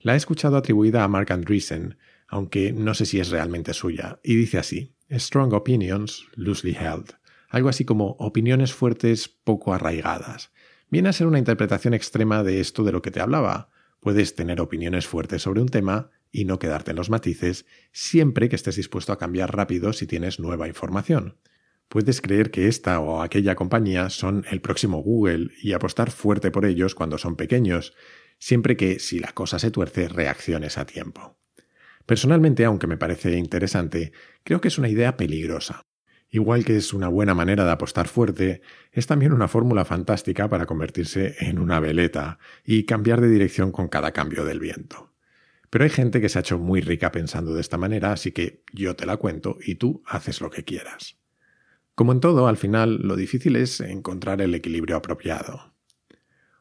La 0.00 0.14
he 0.14 0.16
escuchado 0.16 0.56
atribuida 0.56 1.04
a 1.04 1.08
Mark 1.08 1.32
Andreessen, 1.32 1.98
aunque 2.26 2.72
no 2.72 2.94
sé 2.94 3.06
si 3.06 3.20
es 3.20 3.30
realmente 3.30 3.72
suya, 3.74 4.18
y 4.24 4.34
dice 4.34 4.58
así: 4.58 4.96
Strong 5.08 5.54
opinions, 5.54 6.26
loosely 6.34 6.74
held. 6.74 7.12
Algo 7.48 7.68
así 7.68 7.84
como 7.84 8.16
opiniones 8.18 8.72
fuertes 8.72 9.28
poco 9.28 9.72
arraigadas. 9.72 10.50
Viene 10.90 11.10
a 11.10 11.12
ser 11.12 11.28
una 11.28 11.38
interpretación 11.38 11.94
extrema 11.94 12.42
de 12.42 12.58
esto 12.58 12.82
de 12.82 12.90
lo 12.90 13.02
que 13.02 13.12
te 13.12 13.20
hablaba. 13.20 13.70
Puedes 14.00 14.34
tener 14.34 14.60
opiniones 14.60 15.06
fuertes 15.06 15.42
sobre 15.42 15.60
un 15.60 15.68
tema, 15.68 16.10
y 16.30 16.44
no 16.44 16.58
quedarte 16.58 16.90
en 16.90 16.96
los 16.96 17.10
matices, 17.10 17.66
siempre 17.92 18.48
que 18.48 18.56
estés 18.56 18.76
dispuesto 18.76 19.12
a 19.12 19.18
cambiar 19.18 19.56
rápido 19.56 19.92
si 19.92 20.06
tienes 20.06 20.40
nueva 20.40 20.68
información. 20.68 21.36
Puedes 21.88 22.20
creer 22.20 22.50
que 22.50 22.68
esta 22.68 23.00
o 23.00 23.22
aquella 23.22 23.54
compañía 23.54 24.10
son 24.10 24.44
el 24.50 24.60
próximo 24.60 24.98
Google 25.02 25.50
y 25.62 25.72
apostar 25.72 26.10
fuerte 26.10 26.50
por 26.50 26.66
ellos 26.66 26.94
cuando 26.94 27.16
son 27.16 27.36
pequeños, 27.36 27.94
siempre 28.38 28.76
que, 28.76 28.98
si 28.98 29.18
la 29.18 29.32
cosa 29.32 29.58
se 29.58 29.70
tuerce, 29.70 30.08
reacciones 30.08 30.76
a 30.76 30.84
tiempo. 30.84 31.38
Personalmente, 32.04 32.64
aunque 32.64 32.86
me 32.86 32.98
parece 32.98 33.36
interesante, 33.36 34.12
creo 34.42 34.60
que 34.60 34.68
es 34.68 34.78
una 34.78 34.88
idea 34.88 35.16
peligrosa. 35.16 35.82
Igual 36.30 36.64
que 36.64 36.76
es 36.76 36.92
una 36.92 37.08
buena 37.08 37.34
manera 37.34 37.64
de 37.64 37.70
apostar 37.70 38.06
fuerte, 38.06 38.60
es 38.92 39.06
también 39.06 39.32
una 39.32 39.48
fórmula 39.48 39.86
fantástica 39.86 40.48
para 40.48 40.66
convertirse 40.66 41.36
en 41.40 41.58
una 41.58 41.80
veleta 41.80 42.38
y 42.64 42.84
cambiar 42.84 43.22
de 43.22 43.28
dirección 43.28 43.72
con 43.72 43.88
cada 43.88 44.12
cambio 44.12 44.44
del 44.44 44.60
viento. 44.60 45.10
Pero 45.70 45.84
hay 45.84 45.90
gente 45.90 46.20
que 46.20 46.28
se 46.28 46.38
ha 46.38 46.40
hecho 46.40 46.58
muy 46.58 46.80
rica 46.80 47.12
pensando 47.12 47.54
de 47.54 47.60
esta 47.60 47.76
manera, 47.76 48.12
así 48.12 48.32
que 48.32 48.62
yo 48.72 48.96
te 48.96 49.06
la 49.06 49.16
cuento 49.16 49.58
y 49.60 49.74
tú 49.74 50.02
haces 50.06 50.40
lo 50.40 50.50
que 50.50 50.64
quieras. 50.64 51.18
Como 51.94 52.12
en 52.12 52.20
todo, 52.20 52.46
al 52.46 52.56
final 52.56 52.96
lo 53.02 53.16
difícil 53.16 53.56
es 53.56 53.80
encontrar 53.80 54.40
el 54.40 54.54
equilibrio 54.54 54.96
apropiado. 54.96 55.74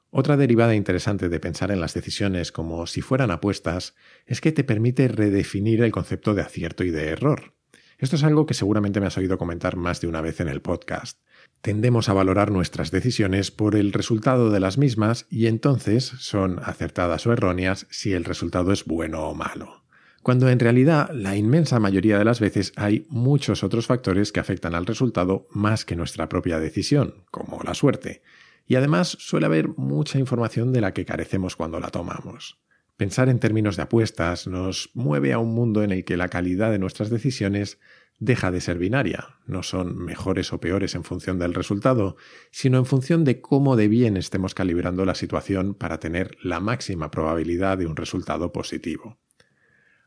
Otra 0.09 0.37
derivada 0.37 0.73
interesante 0.73 1.29
de 1.29 1.39
pensar 1.39 1.69
en 1.69 1.79
las 1.79 1.93
decisiones 1.93 2.51
como 2.51 2.87
si 2.87 3.01
fueran 3.01 3.29
apuestas 3.29 3.93
es 4.25 4.41
que 4.41 4.51
te 4.51 4.63
permite 4.63 5.07
redefinir 5.07 5.83
el 5.83 5.91
concepto 5.91 6.33
de 6.33 6.41
acierto 6.41 6.83
y 6.83 6.91
de 6.91 7.09
error. 7.09 7.53
Esto 7.99 8.15
es 8.15 8.23
algo 8.23 8.45
que 8.45 8.53
seguramente 8.53 8.99
me 8.99 9.07
has 9.07 9.17
oído 9.17 9.37
comentar 9.37 9.75
más 9.75 10.01
de 10.01 10.07
una 10.07 10.21
vez 10.21 10.39
en 10.39 10.47
el 10.47 10.61
podcast. 10.61 11.19
Tendemos 11.61 12.07
a 12.07 12.13
valorar 12.13 12.51
nuestras 12.51 12.91
decisiones 12.91 13.51
por 13.51 13.75
el 13.75 13.91
resultado 13.93 14.51
de 14.51 14.59
las 14.59 14.77
mismas 14.77 15.25
y 15.29 15.47
entonces 15.47 16.05
son 16.19 16.59
acertadas 16.63 17.27
o 17.27 17.33
erróneas 17.33 17.87
si 17.89 18.13
el 18.13 18.23
resultado 18.23 18.71
es 18.71 18.85
bueno 18.85 19.23
o 19.27 19.35
malo. 19.35 19.83
Cuando 20.23 20.49
en 20.49 20.59
realidad 20.59 21.09
la 21.13 21.35
inmensa 21.35 21.79
mayoría 21.79 22.17
de 22.17 22.25
las 22.25 22.39
veces 22.39 22.73
hay 22.75 23.05
muchos 23.09 23.63
otros 23.63 23.87
factores 23.87 24.31
que 24.31 24.39
afectan 24.39 24.75
al 24.75 24.85
resultado 24.85 25.47
más 25.51 25.85
que 25.85 25.95
nuestra 25.95 26.27
propia 26.27 26.59
decisión, 26.59 27.23
como 27.31 27.61
la 27.63 27.73
suerte. 27.73 28.21
Y 28.65 28.75
además 28.75 29.15
suele 29.19 29.45
haber 29.45 29.69
mucha 29.69 30.19
información 30.19 30.73
de 30.73 30.81
la 30.81 30.93
que 30.93 31.05
carecemos 31.05 31.55
cuando 31.55 31.79
la 31.79 31.91
tomamos. 31.91 32.59
Pensar 32.97 33.29
en 33.29 33.39
términos 33.39 33.77
de 33.77 33.83
apuestas 33.83 34.47
nos 34.47 34.89
mueve 34.95 35.31
a 35.31 35.39
un 35.39 35.53
mundo 35.53 35.83
en 35.83 35.91
el 35.91 36.03
que 36.03 36.17
la 36.17 36.29
calidad 36.29 36.71
de 36.71 36.79
nuestras 36.79 37.09
decisiones 37.09 37.79
deja 38.19 38.51
de 38.51 38.61
ser 38.61 38.77
binaria, 38.79 39.35
no 39.45 39.63
son 39.63 39.97
mejores 39.97 40.51
o 40.53 40.59
peores 40.59 40.95
en 40.95 41.03
función 41.03 41.37
del 41.39 41.53
resultado, 41.53 42.17
sino 42.51 42.77
en 42.77 42.85
función 42.85 43.23
de 43.23 43.41
cómo 43.41 43.75
de 43.75 43.87
bien 43.87 44.17
estemos 44.17 44.55
calibrando 44.55 45.05
la 45.05 45.15
situación 45.15 45.75
para 45.75 45.99
tener 45.99 46.37
la 46.41 46.59
máxima 46.59 47.11
probabilidad 47.11 47.77
de 47.77 47.85
un 47.85 47.95
resultado 47.95 48.51
positivo. 48.51 49.19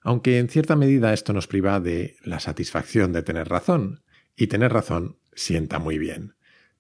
Aunque 0.02 0.38
en 0.38 0.49
cierta 0.49 0.76
medida 0.76 1.12
esto 1.12 1.33
nos 1.33 1.47
priva 1.47 1.79
de 1.79 2.17
la 2.25 2.40
satisfacción 2.40 3.12
de 3.12 3.23
tener 3.23 3.49
razón, 3.49 4.02
y 4.40 4.47
tener 4.47 4.73
razón 4.73 5.19
sienta 5.35 5.79
muy 5.79 5.99
bien. 5.99 6.35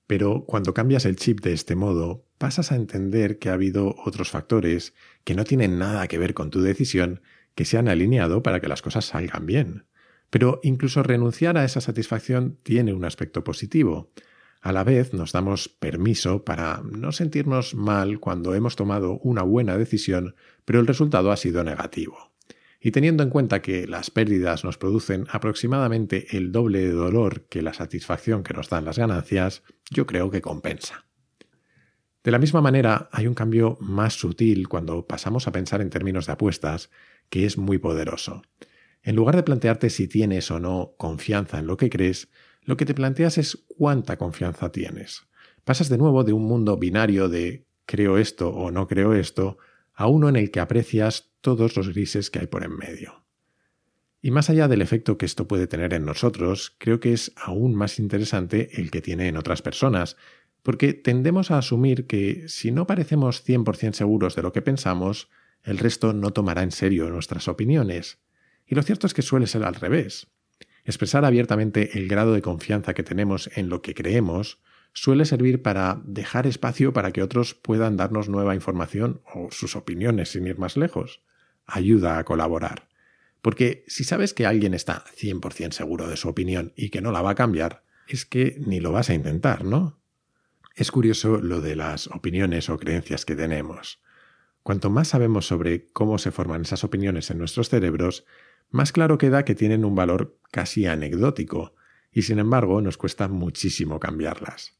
Pero 0.06 0.44
cuando 0.46 0.74
cambias 0.74 1.04
el 1.04 1.16
chip 1.16 1.40
de 1.40 1.52
este 1.52 1.76
modo, 1.76 2.26
pasas 2.38 2.72
a 2.72 2.76
entender 2.76 3.38
que 3.38 3.50
ha 3.50 3.52
habido 3.52 3.94
otros 4.04 4.30
factores 4.30 4.94
que 5.24 5.34
no 5.34 5.44
tienen 5.44 5.78
nada 5.78 6.08
que 6.08 6.18
ver 6.18 6.34
con 6.34 6.50
tu 6.50 6.62
decisión 6.62 7.20
que 7.54 7.66
se 7.66 7.76
han 7.76 7.88
alineado 7.88 8.42
para 8.42 8.60
que 8.60 8.68
las 8.68 8.82
cosas 8.82 9.04
salgan 9.04 9.44
bien. 9.44 9.84
Pero 10.30 10.60
incluso 10.62 11.02
renunciar 11.02 11.58
a 11.58 11.64
esa 11.64 11.80
satisfacción 11.80 12.56
tiene 12.62 12.94
un 12.94 13.04
aspecto 13.04 13.44
positivo. 13.44 14.10
A 14.60 14.72
la 14.72 14.84
vez 14.84 15.12
nos 15.12 15.32
damos 15.32 15.68
permiso 15.68 16.44
para 16.44 16.82
no 16.84 17.12
sentirnos 17.12 17.74
mal 17.74 18.20
cuando 18.20 18.54
hemos 18.54 18.76
tomado 18.76 19.18
una 19.18 19.42
buena 19.42 19.76
decisión, 19.76 20.34
pero 20.64 20.80
el 20.80 20.86
resultado 20.86 21.32
ha 21.32 21.36
sido 21.36 21.64
negativo. 21.64 22.30
Y 22.80 22.92
teniendo 22.92 23.22
en 23.22 23.30
cuenta 23.30 23.60
que 23.60 23.86
las 23.86 24.10
pérdidas 24.10 24.64
nos 24.64 24.78
producen 24.78 25.26
aproximadamente 25.30 26.36
el 26.36 26.50
doble 26.50 26.80
de 26.80 26.92
dolor 26.92 27.42
que 27.42 27.60
la 27.60 27.74
satisfacción 27.74 28.42
que 28.42 28.54
nos 28.54 28.70
dan 28.70 28.86
las 28.86 28.98
ganancias, 28.98 29.62
yo 29.90 30.06
creo 30.06 30.30
que 30.30 30.40
compensa. 30.40 31.04
De 32.22 32.30
la 32.30 32.38
misma 32.38 32.60
manera, 32.60 33.08
hay 33.12 33.26
un 33.26 33.34
cambio 33.34 33.76
más 33.80 34.14
sutil 34.14 34.68
cuando 34.68 35.06
pasamos 35.06 35.46
a 35.46 35.52
pensar 35.52 35.80
en 35.80 35.90
términos 35.90 36.26
de 36.26 36.32
apuestas, 36.32 36.90
que 37.30 37.46
es 37.46 37.58
muy 37.58 37.78
poderoso. 37.78 38.42
En 39.02 39.16
lugar 39.16 39.36
de 39.36 39.42
plantearte 39.42 39.90
si 39.90 40.08
tienes 40.08 40.50
o 40.50 40.60
no 40.60 40.94
confianza 40.98 41.58
en 41.58 41.66
lo 41.66 41.76
que 41.76 41.90
crees, 41.90 42.28
lo 42.62 42.76
que 42.76 42.84
te 42.84 42.94
planteas 42.94 43.38
es 43.38 43.64
cuánta 43.76 44.16
confianza 44.18 44.70
tienes. 44.72 45.22
Pasas 45.64 45.88
de 45.88 45.98
nuevo 45.98 46.24
de 46.24 46.32
un 46.32 46.44
mundo 46.44 46.76
binario 46.76 47.28
de 47.28 47.66
creo 47.86 48.18
esto 48.18 48.50
o 48.50 48.70
no 48.70 48.86
creo 48.86 49.14
esto 49.14 49.58
a 49.94 50.06
uno 50.06 50.28
en 50.28 50.36
el 50.36 50.50
que 50.50 50.60
aprecias 50.60 51.32
todos 51.40 51.76
los 51.76 51.88
grises 51.88 52.30
que 52.30 52.40
hay 52.40 52.46
por 52.46 52.62
en 52.62 52.76
medio. 52.76 53.24
Y 54.22 54.30
más 54.30 54.50
allá 54.50 54.68
del 54.68 54.82
efecto 54.82 55.16
que 55.16 55.26
esto 55.26 55.48
puede 55.48 55.66
tener 55.66 55.94
en 55.94 56.04
nosotros, 56.04 56.76
creo 56.78 57.00
que 57.00 57.12
es 57.12 57.32
aún 57.36 57.74
más 57.74 57.98
interesante 57.98 58.80
el 58.80 58.90
que 58.90 59.00
tiene 59.00 59.28
en 59.28 59.36
otras 59.36 59.62
personas, 59.62 60.16
porque 60.62 60.92
tendemos 60.92 61.50
a 61.50 61.58
asumir 61.58 62.06
que 62.06 62.44
si 62.48 62.70
no 62.70 62.86
parecemos 62.86 63.46
100% 63.46 63.94
seguros 63.94 64.36
de 64.36 64.42
lo 64.42 64.52
que 64.52 64.60
pensamos, 64.60 65.30
el 65.62 65.78
resto 65.78 66.12
no 66.12 66.32
tomará 66.32 66.62
en 66.62 66.70
serio 66.70 67.08
nuestras 67.10 67.48
opiniones. 67.48 68.18
Y 68.70 68.76
lo 68.76 68.84
cierto 68.84 69.08
es 69.08 69.14
que 69.14 69.22
suele 69.22 69.48
ser 69.48 69.64
al 69.64 69.74
revés. 69.74 70.28
Expresar 70.84 71.24
abiertamente 71.24 71.98
el 71.98 72.08
grado 72.08 72.32
de 72.32 72.40
confianza 72.40 72.94
que 72.94 73.02
tenemos 73.02 73.50
en 73.56 73.68
lo 73.68 73.82
que 73.82 73.94
creemos 73.94 74.62
suele 74.92 75.24
servir 75.24 75.60
para 75.60 76.00
dejar 76.04 76.46
espacio 76.46 76.92
para 76.92 77.10
que 77.10 77.22
otros 77.22 77.54
puedan 77.54 77.96
darnos 77.96 78.28
nueva 78.28 78.54
información 78.54 79.22
o 79.34 79.50
sus 79.50 79.74
opiniones 79.74 80.30
sin 80.30 80.46
ir 80.46 80.58
más 80.58 80.76
lejos. 80.76 81.20
Ayuda 81.66 82.18
a 82.18 82.24
colaborar. 82.24 82.88
Porque 83.42 83.84
si 83.88 84.04
sabes 84.04 84.34
que 84.34 84.46
alguien 84.46 84.72
está 84.72 85.04
100% 85.16 85.72
seguro 85.72 86.08
de 86.08 86.16
su 86.16 86.28
opinión 86.28 86.72
y 86.76 86.90
que 86.90 87.00
no 87.00 87.10
la 87.10 87.22
va 87.22 87.30
a 87.30 87.36
cambiar, 87.36 87.82
es 88.06 88.24
que 88.24 88.56
ni 88.64 88.78
lo 88.78 88.92
vas 88.92 89.10
a 89.10 89.14
intentar, 89.14 89.64
¿no? 89.64 90.00
Es 90.76 90.92
curioso 90.92 91.40
lo 91.40 91.60
de 91.60 91.74
las 91.74 92.06
opiniones 92.06 92.70
o 92.70 92.78
creencias 92.78 93.24
que 93.24 93.34
tenemos. 93.34 94.00
Cuanto 94.62 94.90
más 94.90 95.08
sabemos 95.08 95.46
sobre 95.46 95.86
cómo 95.86 96.18
se 96.18 96.30
forman 96.30 96.62
esas 96.62 96.84
opiniones 96.84 97.30
en 97.30 97.38
nuestros 97.38 97.68
cerebros, 97.68 98.26
más 98.70 98.92
claro 98.92 99.18
queda 99.18 99.44
que 99.44 99.54
tienen 99.54 99.84
un 99.84 99.94
valor 99.94 100.38
casi 100.50 100.86
anecdótico, 100.86 101.74
y 102.12 102.22
sin 102.22 102.38
embargo 102.38 102.80
nos 102.80 102.96
cuesta 102.96 103.28
muchísimo 103.28 104.00
cambiarlas. 104.00 104.76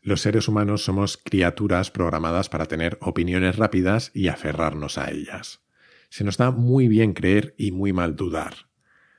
Los 0.00 0.20
seres 0.20 0.48
humanos 0.48 0.84
somos 0.84 1.16
criaturas 1.16 1.90
programadas 1.90 2.48
para 2.48 2.66
tener 2.66 2.98
opiniones 3.00 3.56
rápidas 3.56 4.10
y 4.14 4.28
aferrarnos 4.28 4.98
a 4.98 5.10
ellas. 5.10 5.60
Se 6.08 6.24
nos 6.24 6.36
da 6.36 6.50
muy 6.50 6.88
bien 6.88 7.12
creer 7.12 7.54
y 7.56 7.70
muy 7.70 7.92
mal 7.92 8.16
dudar. 8.16 8.68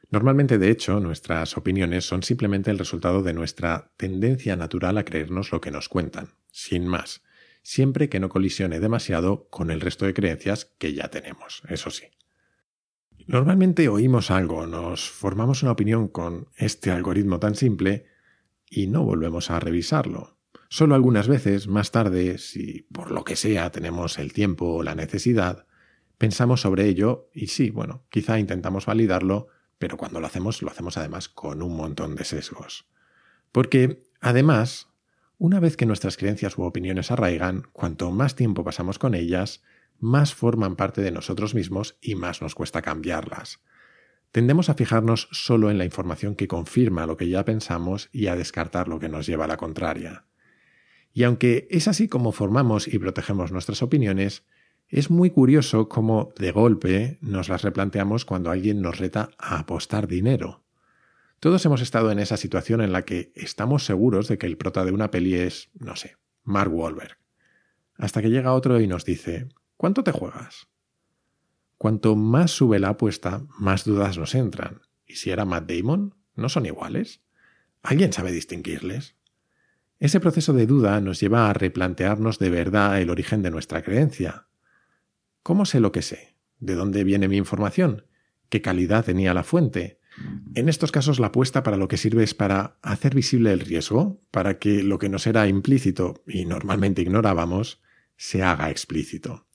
Normalmente, 0.09 0.57
de 0.57 0.69
hecho, 0.69 0.99
nuestras 0.99 1.57
opiniones 1.57 2.05
son 2.05 2.21
simplemente 2.21 2.69
el 2.69 2.77
resultado 2.77 3.23
de 3.23 3.33
nuestra 3.33 3.93
tendencia 3.97 4.55
natural 4.55 4.97
a 4.97 5.05
creernos 5.05 5.51
lo 5.51 5.61
que 5.61 5.71
nos 5.71 5.89
cuentan, 5.89 6.35
sin 6.51 6.85
más, 6.85 7.23
siempre 7.63 8.09
que 8.09 8.19
no 8.19 8.29
colisione 8.29 8.79
demasiado 8.79 9.47
con 9.49 9.71
el 9.71 9.81
resto 9.81 10.05
de 10.05 10.13
creencias 10.13 10.65
que 10.77 10.93
ya 10.93 11.07
tenemos, 11.07 11.63
eso 11.67 11.89
sí. 11.89 12.07
Normalmente 13.27 13.87
oímos 13.87 14.31
algo, 14.31 14.67
nos 14.67 15.09
formamos 15.09 15.63
una 15.63 15.71
opinión 15.71 16.07
con 16.09 16.49
este 16.57 16.91
algoritmo 16.91 17.39
tan 17.39 17.55
simple 17.55 18.05
y 18.69 18.87
no 18.87 19.03
volvemos 19.03 19.49
a 19.49 19.59
revisarlo. 19.59 20.37
Solo 20.67 20.95
algunas 20.95 21.27
veces, 21.27 21.67
más 21.67 21.91
tarde, 21.91 22.37
si 22.37 22.87
por 22.91 23.11
lo 23.11 23.23
que 23.23 23.35
sea 23.35 23.71
tenemos 23.71 24.17
el 24.19 24.33
tiempo 24.33 24.73
o 24.73 24.83
la 24.83 24.95
necesidad, 24.95 25.67
pensamos 26.17 26.61
sobre 26.61 26.87
ello 26.87 27.29
y 27.33 27.47
sí, 27.47 27.69
bueno, 27.69 28.03
quizá 28.09 28.39
intentamos 28.39 28.85
validarlo, 28.85 29.47
pero 29.77 29.97
cuando 29.97 30.19
lo 30.19 30.27
hacemos 30.27 30.61
lo 30.61 30.69
hacemos 30.69 30.97
además 30.97 31.29
con 31.29 31.61
un 31.61 31.77
montón 31.77 32.15
de 32.15 32.25
sesgos. 32.25 32.87
Porque, 33.51 34.03
además, 34.19 34.89
una 35.37 35.59
vez 35.59 35.77
que 35.77 35.85
nuestras 35.85 36.17
creencias 36.17 36.57
u 36.57 36.63
opiniones 36.63 37.11
arraigan, 37.11 37.67
cuanto 37.71 38.11
más 38.11 38.35
tiempo 38.35 38.63
pasamos 38.63 38.99
con 38.99 39.13
ellas, 39.13 39.61
más 40.03 40.36
forman 40.36 40.75
parte 40.75 41.01
de 41.01 41.12
nosotros 41.12 41.55
mismos 41.55 41.98
y 42.01 42.15
más 42.15 42.41
nos 42.41 42.55
cuesta 42.55 42.81
cambiarlas. 42.81 43.62
Tendemos 44.31 44.69
a 44.69 44.74
fijarnos 44.74 45.29
solo 45.31 45.72
en 45.72 45.77
la 45.77 45.86
información 45.86 46.36
que 46.36 46.48
confirma 46.48 47.07
lo 47.07 47.15
que 47.15 47.29
ya 47.29 47.45
pensamos 47.45 48.10
y 48.12 48.27
a 48.27 48.36
descartar 48.36 48.89
lo 48.89 49.00
que 49.00 49.07
nos 49.07 49.25
lleva 49.25 49.45
a 49.45 49.48
la 49.48 49.57
contraria. 49.57 50.25
Y 51.13 51.24
aunque 51.24 51.67
es 51.69 51.88
así 51.88 52.10
como 52.10 52.31
formamos 52.33 52.88
y 52.88 53.00
protegemos 53.00 53.51
nuestras 53.51 53.81
opiniones, 53.81 54.43
es 54.89 55.10
muy 55.10 55.29
curioso 55.29 55.88
cómo 55.88 56.33
de 56.38 56.51
golpe 56.51 57.17
nos 57.22 57.48
las 57.48 57.62
replanteamos 57.62 58.25
cuando 58.25 58.51
alguien 58.51 58.81
nos 58.81 58.98
reta 58.98 59.29
a 59.38 59.60
apostar 59.60 60.07
dinero. 60.07 60.63
Todos 61.39 61.65
hemos 61.65 61.81
estado 61.81 62.12
en 62.12 62.19
esa 62.19 62.36
situación 62.36 62.81
en 62.81 62.91
la 62.91 63.03
que 63.03 63.31
estamos 63.36 63.86
seguros 63.86 64.27
de 64.27 64.38
que 64.38 64.48
el 64.48 64.57
prota 64.57 64.83
de 64.83 64.91
una 64.91 65.12
peli 65.12 65.36
es, 65.36 65.69
no 65.79 65.95
sé, 65.95 66.17
Mark 66.43 66.74
Wahlberg. 66.74 67.17
Hasta 67.95 68.22
que 68.22 68.29
llega 68.29 68.53
otro 68.53 68.81
y 68.81 68.88
nos 68.88 69.05
dice, 69.05 69.48
¿Cuánto 69.83 70.01
te 70.05 70.13
juegas? 70.13 70.69
Cuanto 71.77 72.15
más 72.15 72.51
sube 72.51 72.79
la 72.79 72.87
apuesta, 72.87 73.45
más 73.59 73.83
dudas 73.83 74.17
nos 74.17 74.33
entran. 74.33 74.79
¿Y 75.05 75.15
si 75.15 75.29
era 75.29 75.43
Matt 75.43 75.69
Damon? 75.69 76.15
¿No 76.37 76.47
son 76.47 76.65
iguales? 76.65 77.19
¿Alguien 77.81 78.13
sabe 78.13 78.31
distinguirles? 78.31 79.17
Ese 79.99 80.21
proceso 80.21 80.53
de 80.53 80.67
duda 80.67 81.01
nos 81.01 81.19
lleva 81.19 81.49
a 81.49 81.53
replantearnos 81.53 82.39
de 82.39 82.49
verdad 82.49 83.01
el 83.01 83.09
origen 83.09 83.41
de 83.41 83.51
nuestra 83.51 83.83
creencia. 83.83 84.47
¿Cómo 85.41 85.65
sé 85.65 85.81
lo 85.81 85.91
que 85.91 86.01
sé? 86.01 86.37
¿De 86.59 86.75
dónde 86.75 87.03
viene 87.03 87.27
mi 87.27 87.35
información? 87.35 88.05
¿Qué 88.47 88.61
calidad 88.61 89.03
tenía 89.03 89.33
la 89.33 89.43
fuente? 89.43 89.99
En 90.55 90.69
estos 90.69 90.93
casos 90.93 91.19
la 91.19 91.27
apuesta 91.27 91.61
para 91.61 91.75
lo 91.75 91.89
que 91.89 91.97
sirve 91.97 92.23
es 92.23 92.33
para 92.33 92.77
hacer 92.83 93.13
visible 93.13 93.51
el 93.51 93.59
riesgo, 93.59 94.21
para 94.31 94.59
que 94.59 94.81
lo 94.81 94.97
que 94.97 95.09
nos 95.09 95.27
era 95.27 95.45
implícito 95.49 96.23
y 96.25 96.45
normalmente 96.45 97.01
ignorábamos, 97.01 97.81
se 98.15 98.43
haga 98.43 98.69
explícito. 98.69 99.47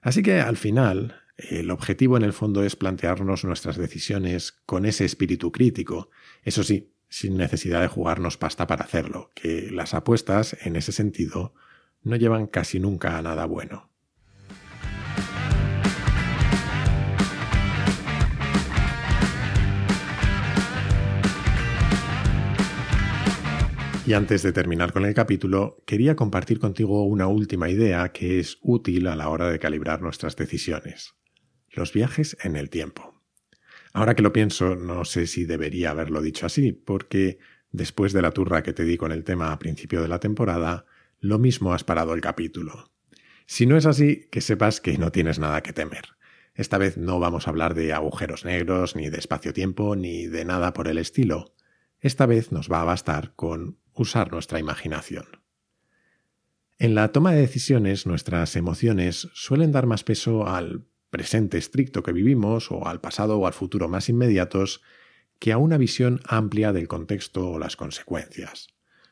Así 0.00 0.22
que 0.22 0.40
al 0.40 0.56
final, 0.56 1.20
el 1.36 1.70
objetivo 1.70 2.16
en 2.16 2.22
el 2.22 2.32
fondo 2.32 2.64
es 2.64 2.76
plantearnos 2.76 3.44
nuestras 3.44 3.76
decisiones 3.76 4.52
con 4.66 4.86
ese 4.86 5.04
espíritu 5.04 5.52
crítico, 5.52 6.10
eso 6.42 6.62
sí, 6.64 6.92
sin 7.08 7.36
necesidad 7.36 7.80
de 7.80 7.88
jugarnos 7.88 8.36
pasta 8.36 8.66
para 8.66 8.84
hacerlo, 8.84 9.30
que 9.34 9.70
las 9.70 9.94
apuestas, 9.94 10.56
en 10.62 10.76
ese 10.76 10.92
sentido, 10.92 11.54
no 12.02 12.16
llevan 12.16 12.46
casi 12.46 12.80
nunca 12.80 13.18
a 13.18 13.22
nada 13.22 13.44
bueno. 13.46 13.89
Y 24.10 24.14
antes 24.14 24.42
de 24.42 24.52
terminar 24.52 24.92
con 24.92 25.04
el 25.04 25.14
capítulo, 25.14 25.84
quería 25.86 26.16
compartir 26.16 26.58
contigo 26.58 27.04
una 27.04 27.28
última 27.28 27.70
idea 27.70 28.08
que 28.08 28.40
es 28.40 28.58
útil 28.60 29.06
a 29.06 29.14
la 29.14 29.28
hora 29.28 29.48
de 29.48 29.60
calibrar 29.60 30.02
nuestras 30.02 30.34
decisiones. 30.34 31.14
Los 31.68 31.92
viajes 31.92 32.36
en 32.42 32.56
el 32.56 32.70
tiempo. 32.70 33.22
Ahora 33.92 34.16
que 34.16 34.22
lo 34.22 34.32
pienso, 34.32 34.74
no 34.74 35.04
sé 35.04 35.28
si 35.28 35.44
debería 35.44 35.92
haberlo 35.92 36.22
dicho 36.22 36.44
así, 36.44 36.72
porque 36.72 37.38
después 37.70 38.12
de 38.12 38.20
la 38.20 38.32
turra 38.32 38.64
que 38.64 38.72
te 38.72 38.82
di 38.82 38.96
con 38.96 39.12
el 39.12 39.22
tema 39.22 39.52
a 39.52 39.60
principio 39.60 40.02
de 40.02 40.08
la 40.08 40.18
temporada, 40.18 40.86
lo 41.20 41.38
mismo 41.38 41.72
has 41.72 41.84
parado 41.84 42.12
el 42.12 42.20
capítulo. 42.20 42.90
Si 43.46 43.64
no 43.64 43.76
es 43.76 43.86
así, 43.86 44.26
que 44.32 44.40
sepas 44.40 44.80
que 44.80 44.98
no 44.98 45.12
tienes 45.12 45.38
nada 45.38 45.62
que 45.62 45.72
temer. 45.72 46.16
Esta 46.56 46.78
vez 46.78 46.96
no 46.96 47.20
vamos 47.20 47.46
a 47.46 47.50
hablar 47.50 47.74
de 47.74 47.92
agujeros 47.92 48.44
negros, 48.44 48.96
ni 48.96 49.08
de 49.08 49.18
espacio-tiempo, 49.18 49.94
ni 49.94 50.26
de 50.26 50.44
nada 50.44 50.72
por 50.72 50.88
el 50.88 50.98
estilo. 50.98 51.54
Esta 52.00 52.26
vez 52.26 52.50
nos 52.50 52.68
va 52.68 52.80
a 52.80 52.84
bastar 52.84 53.34
con 53.36 53.78
usar 53.94 54.32
nuestra 54.32 54.58
imaginación. 54.58 55.26
En 56.78 56.94
la 56.94 57.12
toma 57.12 57.32
de 57.32 57.40
decisiones 57.40 58.06
nuestras 58.06 58.56
emociones 58.56 59.28
suelen 59.34 59.72
dar 59.72 59.86
más 59.86 60.02
peso 60.02 60.46
al 60.46 60.86
presente 61.10 61.58
estricto 61.58 62.02
que 62.02 62.12
vivimos 62.12 62.70
o 62.70 62.86
al 62.86 63.00
pasado 63.00 63.38
o 63.38 63.46
al 63.46 63.52
futuro 63.52 63.88
más 63.88 64.08
inmediatos 64.08 64.80
que 65.38 65.52
a 65.52 65.58
una 65.58 65.76
visión 65.76 66.20
amplia 66.24 66.72
del 66.72 66.88
contexto 66.88 67.50
o 67.50 67.58
las 67.58 67.76
consecuencias. 67.76 68.68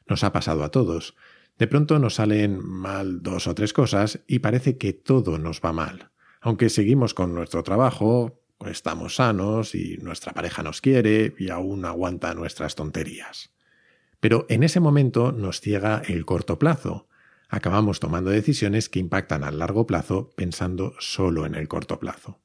Nos 0.06 0.24
ha 0.24 0.32
pasado 0.32 0.64
a 0.64 0.70
todos. 0.70 1.14
De 1.58 1.66
pronto 1.66 1.98
nos 1.98 2.14
salen 2.14 2.58
mal 2.64 3.22
dos 3.22 3.46
o 3.46 3.54
tres 3.54 3.72
cosas 3.72 4.20
y 4.26 4.38
parece 4.38 4.78
que 4.78 4.92
todo 4.92 5.38
nos 5.38 5.60
va 5.60 5.72
mal. 5.72 6.10
Aunque 6.40 6.70
seguimos 6.70 7.14
con 7.14 7.34
nuestro 7.34 7.62
trabajo, 7.64 8.40
estamos 8.66 9.16
sanos 9.16 9.74
y 9.74 9.98
nuestra 9.98 10.32
pareja 10.32 10.62
nos 10.62 10.80
quiere 10.80 11.34
y 11.38 11.50
aún 11.50 11.84
aguanta 11.84 12.34
nuestras 12.34 12.74
tonterías. 12.76 13.50
Pero 14.20 14.46
en 14.48 14.62
ese 14.62 14.80
momento 14.80 15.32
nos 15.32 15.60
ciega 15.60 16.02
el 16.06 16.24
corto 16.24 16.58
plazo. 16.58 17.08
Acabamos 17.48 18.00
tomando 18.00 18.30
decisiones 18.30 18.88
que 18.88 18.98
impactan 18.98 19.44
a 19.44 19.50
largo 19.50 19.86
plazo 19.86 20.30
pensando 20.36 20.94
solo 20.98 21.46
en 21.46 21.54
el 21.54 21.68
corto 21.68 21.98
plazo. 21.98 22.40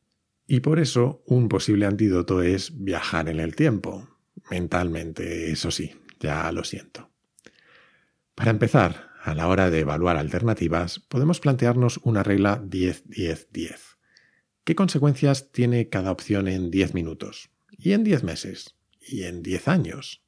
Y 0.46 0.60
por 0.60 0.80
eso 0.80 1.24
un 1.26 1.50
posible 1.50 1.86
antídoto 1.86 2.42
es 2.42 2.84
viajar 2.84 3.30
en 3.30 3.40
el 3.40 3.56
tiempo. 3.56 4.08
Mentalmente, 4.52 5.52
eso 5.52 5.72
sí, 5.72 5.96
ya 6.20 6.52
lo 6.52 6.64
siento. 6.64 7.10
Para 8.36 8.52
empezar, 8.52 9.10
a 9.24 9.34
la 9.34 9.48
hora 9.48 9.70
de 9.70 9.80
evaluar 9.80 10.18
alternativas, 10.18 11.00
podemos 11.00 11.40
plantearnos 11.40 12.00
una 12.04 12.24
regla 12.24 12.62
10-10-10. 12.62 13.78
¿Qué 14.66 14.76
consecuencias 14.76 15.52
tiene 15.52 15.90
cada 15.90 16.12
opción 16.12 16.48
en 16.48 16.72
10 16.72 16.94
minutos? 16.94 17.50
¿Y 17.72 17.94
en 17.94 18.04
10 18.04 18.24
meses? 18.24 18.76
¿Y 19.00 19.24
en 19.24 19.42
10 19.44 19.68
años? 19.70 20.23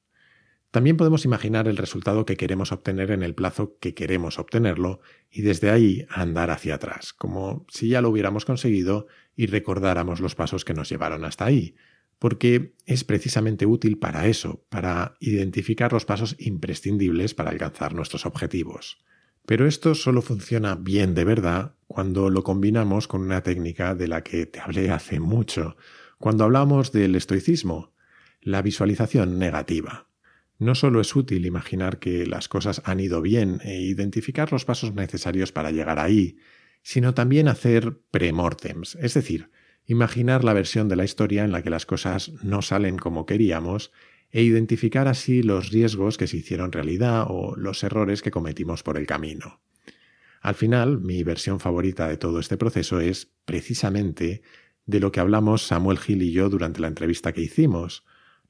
También 0.76 0.98
podemos 0.98 1.24
imaginar 1.24 1.70
el 1.70 1.78
resultado 1.78 2.26
que 2.26 2.36
queremos 2.36 2.74
obtener 2.74 3.12
en 3.12 3.24
el 3.24 3.34
plazo 3.34 3.78
que 3.80 3.94
queremos 3.94 4.40
obtenerlo 4.40 5.00
y 5.32 5.42
desde 5.42 5.70
ahí 5.70 6.06
andar 6.10 6.52
hacia 6.52 6.76
atrás, 6.76 7.14
como 7.14 7.66
si 7.70 7.88
ya 7.88 8.02
lo 8.02 8.10
hubiéramos 8.10 8.44
conseguido 8.44 9.08
y 9.38 9.46
recordáramos 9.46 10.20
los 10.20 10.36
pasos 10.36 10.66
que 10.66 10.74
nos 10.74 10.90
llevaron 10.90 11.24
hasta 11.24 11.46
ahí, 11.46 11.76
porque 12.20 12.74
es 12.86 13.06
precisamente 13.06 13.66
útil 13.66 13.98
para 13.98 14.28
eso, 14.28 14.66
para 14.68 15.16
identificar 15.22 15.94
los 15.94 16.04
pasos 16.04 16.36
imprescindibles 16.40 17.34
para 17.36 17.52
alcanzar 17.52 17.94
nuestros 17.94 18.26
objetivos. 18.26 18.98
Pero 19.46 19.68
esto 19.68 19.96
solo 19.96 20.22
funciona 20.22 20.76
bien 20.76 21.16
de 21.16 21.24
verdad 21.24 21.76
cuando 21.88 22.30
lo 22.30 22.44
combinamos 22.44 23.08
con 23.08 23.22
una 23.22 23.44
técnica 23.44 23.96
de 23.96 24.10
la 24.10 24.26
que 24.26 24.46
te 24.46 24.60
hablé 24.60 24.90
hace 24.90 25.22
mucho, 25.22 25.78
cuando 26.18 26.44
hablamos 26.44 26.92
del 26.92 27.16
estoicismo, 27.16 27.94
la 28.42 28.62
visualización 28.62 29.40
negativa. 29.40 30.10
No 30.58 30.76
solo 30.76 31.02
es 31.02 31.16
útil 31.16 31.46
imaginar 31.46 32.00
que 32.00 32.26
las 32.26 32.48
cosas 32.48 32.82
han 32.86 33.00
ido 33.00 33.22
bien 33.22 33.60
e 33.64 33.82
identificar 33.82 34.52
los 34.52 34.66
pasos 34.66 34.94
necesarios 34.94 35.52
para 35.52 35.72
llegar 35.72 36.00
ahí, 36.00 36.38
sino 36.82 37.14
también 37.14 37.48
hacer 37.48 38.00
premortems, 38.12 38.96
es 39.02 39.14
decir, 39.16 39.50
imaginar 39.86 40.44
la 40.44 40.54
versión 40.54 40.88
de 40.88 40.96
la 40.96 41.04
historia 41.04 41.44
en 41.44 41.52
la 41.52 41.62
que 41.62 41.70
las 41.70 41.86
cosas 41.86 42.32
no 42.44 42.62
salen 42.62 42.98
como 42.98 43.26
queríamos 43.26 43.92
e 44.32 44.44
identificar 44.44 45.08
así 45.08 45.44
los 45.44 45.72
riesgos 45.72 46.18
que 46.18 46.28
se 46.28 46.38
hicieron 46.38 46.72
realidad 46.72 47.26
o 47.28 47.56
los 47.56 47.84
errores 47.84 48.22
que 48.22 48.32
cometimos 48.32 48.84
por 48.84 48.98
el 48.98 49.06
camino. 49.06 49.62
Al 50.42 50.56
final, 50.56 51.00
mi 51.00 51.24
versión 51.24 51.60
favorita 51.60 52.08
de 52.08 52.18
todo 52.18 52.40
este 52.40 52.58
proceso 52.58 53.00
es 53.00 53.32
precisamente 53.46 54.42
de 54.86 55.00
lo 55.00 55.12
que 55.12 55.20
hablamos 55.20 55.64
Samuel 55.64 55.98
Gil 55.98 56.22
y 56.22 56.32
yo 56.32 56.50
durante 56.50 56.82
la 56.82 56.88
entrevista 56.88 57.34
que 57.34 57.42
hicimos, 57.42 58.04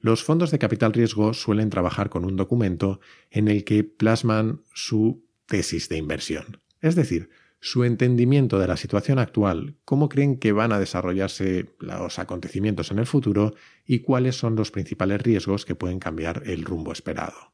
los 0.06 0.22
fondos 0.22 0.52
de 0.52 0.60
capital 0.60 0.92
riesgo 0.92 1.34
suelen 1.34 1.68
trabajar 1.68 2.10
con 2.10 2.24
un 2.24 2.36
documento 2.36 3.00
en 3.28 3.48
el 3.48 3.64
que 3.64 3.82
plasman 3.82 4.62
su 4.72 5.26
tesis 5.46 5.88
de 5.88 5.96
inversión, 5.96 6.60
es 6.80 6.94
decir, 6.94 7.28
su 7.58 7.82
entendimiento 7.82 8.60
de 8.60 8.68
la 8.68 8.76
situación 8.76 9.18
actual, 9.18 9.74
cómo 9.84 10.08
creen 10.08 10.38
que 10.38 10.52
van 10.52 10.70
a 10.70 10.78
desarrollarse 10.78 11.74
los 11.80 12.20
acontecimientos 12.20 12.92
en 12.92 13.00
el 13.00 13.06
futuro 13.06 13.56
y 13.84 13.98
cuáles 13.98 14.36
son 14.36 14.54
los 14.54 14.70
principales 14.70 15.20
riesgos 15.22 15.64
que 15.64 15.74
pueden 15.74 15.98
cambiar 15.98 16.44
el 16.46 16.64
rumbo 16.64 16.92
esperado. 16.92 17.52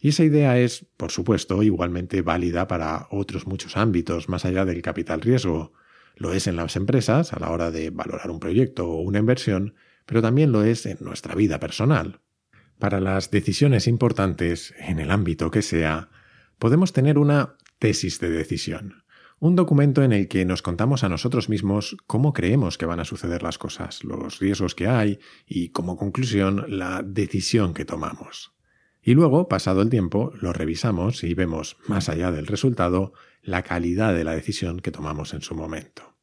Y 0.00 0.08
esa 0.08 0.24
idea 0.24 0.58
es, 0.58 0.86
por 0.96 1.10
supuesto, 1.10 1.62
igualmente 1.62 2.22
válida 2.22 2.66
para 2.66 3.08
otros 3.10 3.46
muchos 3.46 3.76
ámbitos 3.76 4.30
más 4.30 4.46
allá 4.46 4.64
del 4.64 4.80
capital 4.80 5.20
riesgo. 5.20 5.74
Lo 6.16 6.32
es 6.32 6.46
en 6.46 6.56
las 6.56 6.76
empresas 6.76 7.34
a 7.34 7.40
la 7.40 7.50
hora 7.50 7.70
de 7.70 7.90
valorar 7.90 8.30
un 8.30 8.40
proyecto 8.40 8.88
o 8.88 9.02
una 9.02 9.18
inversión, 9.18 9.74
pero 10.06 10.22
también 10.22 10.52
lo 10.52 10.64
es 10.64 10.86
en 10.86 10.98
nuestra 11.00 11.34
vida 11.34 11.60
personal. 11.60 12.20
Para 12.78 13.00
las 13.00 13.30
decisiones 13.30 13.86
importantes, 13.86 14.74
en 14.78 14.98
el 14.98 15.10
ámbito 15.10 15.50
que 15.50 15.62
sea, 15.62 16.08
podemos 16.58 16.92
tener 16.92 17.18
una 17.18 17.56
tesis 17.78 18.20
de 18.20 18.30
decisión, 18.30 19.04
un 19.38 19.56
documento 19.56 20.02
en 20.02 20.12
el 20.12 20.28
que 20.28 20.44
nos 20.44 20.62
contamos 20.62 21.04
a 21.04 21.08
nosotros 21.08 21.48
mismos 21.48 21.96
cómo 22.06 22.32
creemos 22.32 22.78
que 22.78 22.86
van 22.86 23.00
a 23.00 23.04
suceder 23.04 23.42
las 23.42 23.58
cosas, 23.58 24.02
los 24.04 24.38
riesgos 24.38 24.74
que 24.74 24.88
hay 24.88 25.18
y, 25.46 25.68
como 25.70 25.96
conclusión, 25.96 26.64
la 26.68 27.02
decisión 27.02 27.74
que 27.74 27.84
tomamos. 27.84 28.54
Y 29.02 29.12
luego, 29.12 29.48
pasado 29.48 29.82
el 29.82 29.90
tiempo, 29.90 30.32
lo 30.40 30.54
revisamos 30.54 31.24
y 31.24 31.34
vemos, 31.34 31.76
más 31.86 32.08
allá 32.08 32.30
del 32.32 32.46
resultado, 32.46 33.12
la 33.42 33.62
calidad 33.62 34.14
de 34.14 34.24
la 34.24 34.34
decisión 34.34 34.80
que 34.80 34.90
tomamos 34.90 35.34
en 35.34 35.42
su 35.42 35.54
momento. 35.54 36.13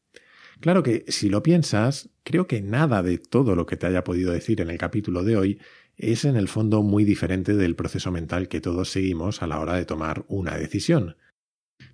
Claro 0.62 0.84
que 0.84 1.06
si 1.08 1.30
lo 1.30 1.42
piensas, 1.42 2.10
creo 2.24 2.46
que 2.46 2.62
nada 2.62 3.02
de 3.02 3.18
todo 3.18 3.56
lo 3.56 3.66
que 3.66 3.78
te 3.78 3.88
haya 3.88 4.04
podido 4.04 4.32
decir 4.32 4.62
en 4.62 4.70
el 4.70 4.78
capítulo 4.78 5.24
de 5.24 5.36
hoy 5.36 5.60
es 5.98 6.24
en 6.24 6.36
el 6.36 6.48
fondo 6.48 6.84
muy 6.84 7.04
diferente 7.04 7.56
del 7.56 7.76
proceso 7.76 8.12
mental 8.12 8.48
que 8.48 8.62
todos 8.62 8.92
seguimos 8.92 9.42
a 9.42 9.48
la 9.48 9.60
hora 9.60 9.74
de 9.74 9.86
tomar 9.86 10.24
una 10.28 10.56
decisión. 10.56 11.18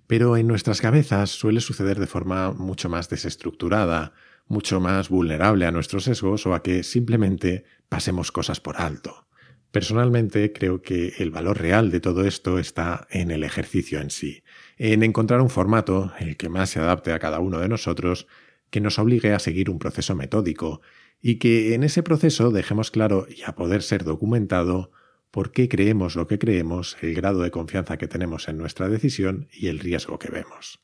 Pero 0.06 0.36
en 0.36 0.46
nuestras 0.46 0.82
cabezas 0.82 1.30
suele 1.30 1.62
suceder 1.62 1.98
de 1.98 2.06
forma 2.06 2.52
mucho 2.52 2.90
más 2.90 3.08
desestructurada, 3.08 4.12
mucho 4.46 4.80
más 4.80 5.08
vulnerable 5.08 5.64
a 5.64 5.72
nuestros 5.72 6.04
sesgos 6.04 6.46
o 6.46 6.54
a 6.54 6.62
que 6.62 6.82
simplemente 6.82 7.64
pasemos 7.88 8.32
cosas 8.32 8.60
por 8.60 8.76
alto. 8.76 9.28
Personalmente 9.70 10.52
creo 10.52 10.82
que 10.82 11.14
el 11.18 11.30
valor 11.30 11.58
real 11.58 11.90
de 11.90 12.00
todo 12.00 12.24
esto 12.24 12.58
está 12.58 13.06
en 13.10 13.30
el 13.30 13.44
ejercicio 13.44 13.98
en 14.00 14.10
sí, 14.10 14.42
en 14.76 15.02
encontrar 15.02 15.40
un 15.40 15.50
formato, 15.50 16.12
el 16.18 16.36
que 16.36 16.50
más 16.50 16.70
se 16.70 16.80
adapte 16.80 17.12
a 17.12 17.18
cada 17.18 17.40
uno 17.40 17.60
de 17.60 17.68
nosotros, 17.68 18.26
que 18.70 18.80
nos 18.80 18.98
obligue 18.98 19.32
a 19.32 19.38
seguir 19.38 19.70
un 19.70 19.78
proceso 19.78 20.14
metódico 20.14 20.80
y 21.20 21.36
que 21.36 21.74
en 21.74 21.82
ese 21.82 22.02
proceso 22.02 22.50
dejemos 22.50 22.90
claro 22.90 23.26
y 23.28 23.42
a 23.42 23.54
poder 23.54 23.82
ser 23.82 24.04
documentado 24.04 24.92
por 25.30 25.52
qué 25.52 25.68
creemos 25.68 26.16
lo 26.16 26.26
que 26.26 26.38
creemos, 26.38 26.96
el 27.02 27.14
grado 27.14 27.42
de 27.42 27.50
confianza 27.50 27.98
que 27.98 28.08
tenemos 28.08 28.48
en 28.48 28.58
nuestra 28.58 28.88
decisión 28.88 29.48
y 29.52 29.68
el 29.68 29.78
riesgo 29.78 30.18
que 30.18 30.30
vemos. 30.30 30.80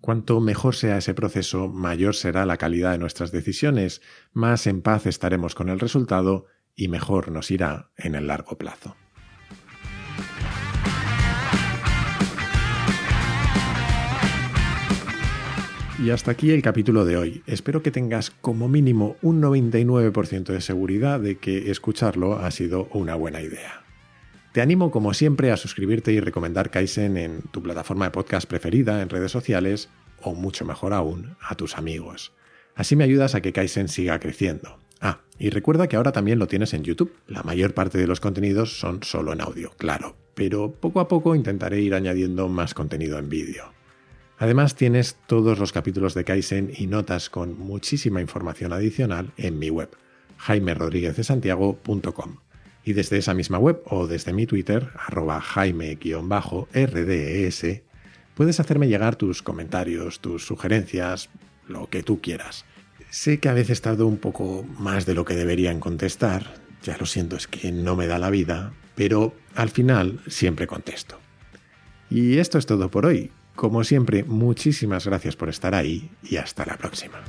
Cuanto 0.00 0.40
mejor 0.40 0.74
sea 0.74 0.98
ese 0.98 1.14
proceso, 1.14 1.68
mayor 1.68 2.14
será 2.14 2.44
la 2.44 2.56
calidad 2.56 2.92
de 2.92 2.98
nuestras 2.98 3.30
decisiones, 3.30 4.02
más 4.32 4.66
en 4.66 4.82
paz 4.82 5.06
estaremos 5.06 5.54
con 5.54 5.68
el 5.68 5.78
resultado 5.78 6.46
y 6.74 6.88
mejor 6.88 7.30
nos 7.30 7.50
irá 7.50 7.90
en 7.96 8.14
el 8.14 8.26
largo 8.26 8.58
plazo. 8.58 8.96
Y 16.02 16.10
hasta 16.10 16.32
aquí 16.32 16.50
el 16.50 16.62
capítulo 16.62 17.04
de 17.04 17.16
hoy. 17.16 17.44
Espero 17.46 17.80
que 17.80 17.92
tengas 17.92 18.32
como 18.32 18.68
mínimo 18.68 19.14
un 19.22 19.40
99% 19.40 20.46
de 20.46 20.60
seguridad 20.60 21.20
de 21.20 21.38
que 21.38 21.70
escucharlo 21.70 22.40
ha 22.40 22.50
sido 22.50 22.88
una 22.90 23.14
buena 23.14 23.40
idea. 23.40 23.84
Te 24.50 24.62
animo 24.62 24.90
como 24.90 25.14
siempre 25.14 25.52
a 25.52 25.56
suscribirte 25.56 26.12
y 26.12 26.18
recomendar 26.18 26.70
Kaizen 26.72 27.16
en 27.16 27.42
tu 27.52 27.62
plataforma 27.62 28.06
de 28.06 28.10
podcast 28.10 28.48
preferida 28.48 29.00
en 29.00 29.10
redes 29.10 29.30
sociales 29.30 29.90
o 30.20 30.34
mucho 30.34 30.64
mejor 30.64 30.92
aún 30.92 31.36
a 31.40 31.54
tus 31.54 31.78
amigos. 31.78 32.32
Así 32.74 32.96
me 32.96 33.04
ayudas 33.04 33.36
a 33.36 33.40
que 33.40 33.52
Kaizen 33.52 33.86
siga 33.86 34.18
creciendo. 34.18 34.80
Ah, 35.00 35.20
y 35.38 35.50
recuerda 35.50 35.86
que 35.86 35.94
ahora 35.94 36.10
también 36.10 36.40
lo 36.40 36.48
tienes 36.48 36.74
en 36.74 36.82
YouTube. 36.82 37.14
La 37.28 37.44
mayor 37.44 37.74
parte 37.74 37.98
de 37.98 38.08
los 38.08 38.18
contenidos 38.18 38.80
son 38.80 39.04
solo 39.04 39.32
en 39.32 39.40
audio, 39.40 39.70
claro, 39.78 40.16
pero 40.34 40.72
poco 40.72 40.98
a 40.98 41.06
poco 41.06 41.36
intentaré 41.36 41.80
ir 41.80 41.94
añadiendo 41.94 42.48
más 42.48 42.74
contenido 42.74 43.20
en 43.20 43.28
vídeo. 43.28 43.81
Además 44.42 44.74
tienes 44.74 45.14
todos 45.28 45.60
los 45.60 45.70
capítulos 45.70 46.14
de 46.14 46.24
Kaizen 46.24 46.72
y 46.76 46.88
notas 46.88 47.30
con 47.30 47.56
muchísima 47.56 48.20
información 48.20 48.72
adicional 48.72 49.30
en 49.36 49.60
mi 49.60 49.70
web, 49.70 49.90
jaimerodríguezdesantiago.com. 50.38 52.38
Y 52.82 52.94
desde 52.94 53.18
esa 53.18 53.34
misma 53.34 53.58
web 53.58 53.80
o 53.84 54.08
desde 54.08 54.32
mi 54.32 54.46
Twitter, 54.46 54.88
arroba 54.98 55.40
jaime-rdes, 55.40 57.82
puedes 58.34 58.58
hacerme 58.58 58.88
llegar 58.88 59.14
tus 59.14 59.42
comentarios, 59.42 60.18
tus 60.18 60.44
sugerencias, 60.44 61.30
lo 61.68 61.88
que 61.88 62.02
tú 62.02 62.20
quieras. 62.20 62.64
Sé 63.10 63.38
que 63.38 63.48
a 63.48 63.54
veces 63.54 63.80
tardo 63.80 64.08
un 64.08 64.18
poco 64.18 64.66
más 64.76 65.06
de 65.06 65.14
lo 65.14 65.24
que 65.24 65.36
debería 65.36 65.78
contestar, 65.78 66.52
ya 66.82 66.96
lo 66.98 67.06
siento, 67.06 67.36
es 67.36 67.46
que 67.46 67.70
no 67.70 67.94
me 67.94 68.08
da 68.08 68.18
la 68.18 68.30
vida, 68.30 68.74
pero 68.96 69.36
al 69.54 69.70
final 69.70 70.18
siempre 70.26 70.66
contesto. 70.66 71.20
Y 72.10 72.38
esto 72.38 72.58
es 72.58 72.66
todo 72.66 72.90
por 72.90 73.06
hoy. 73.06 73.30
Como 73.62 73.84
siempre, 73.84 74.24
muchísimas 74.24 75.06
gracias 75.06 75.36
por 75.36 75.48
estar 75.48 75.72
ahí 75.72 76.10
y 76.28 76.34
hasta 76.34 76.66
la 76.66 76.76
próxima. 76.76 77.20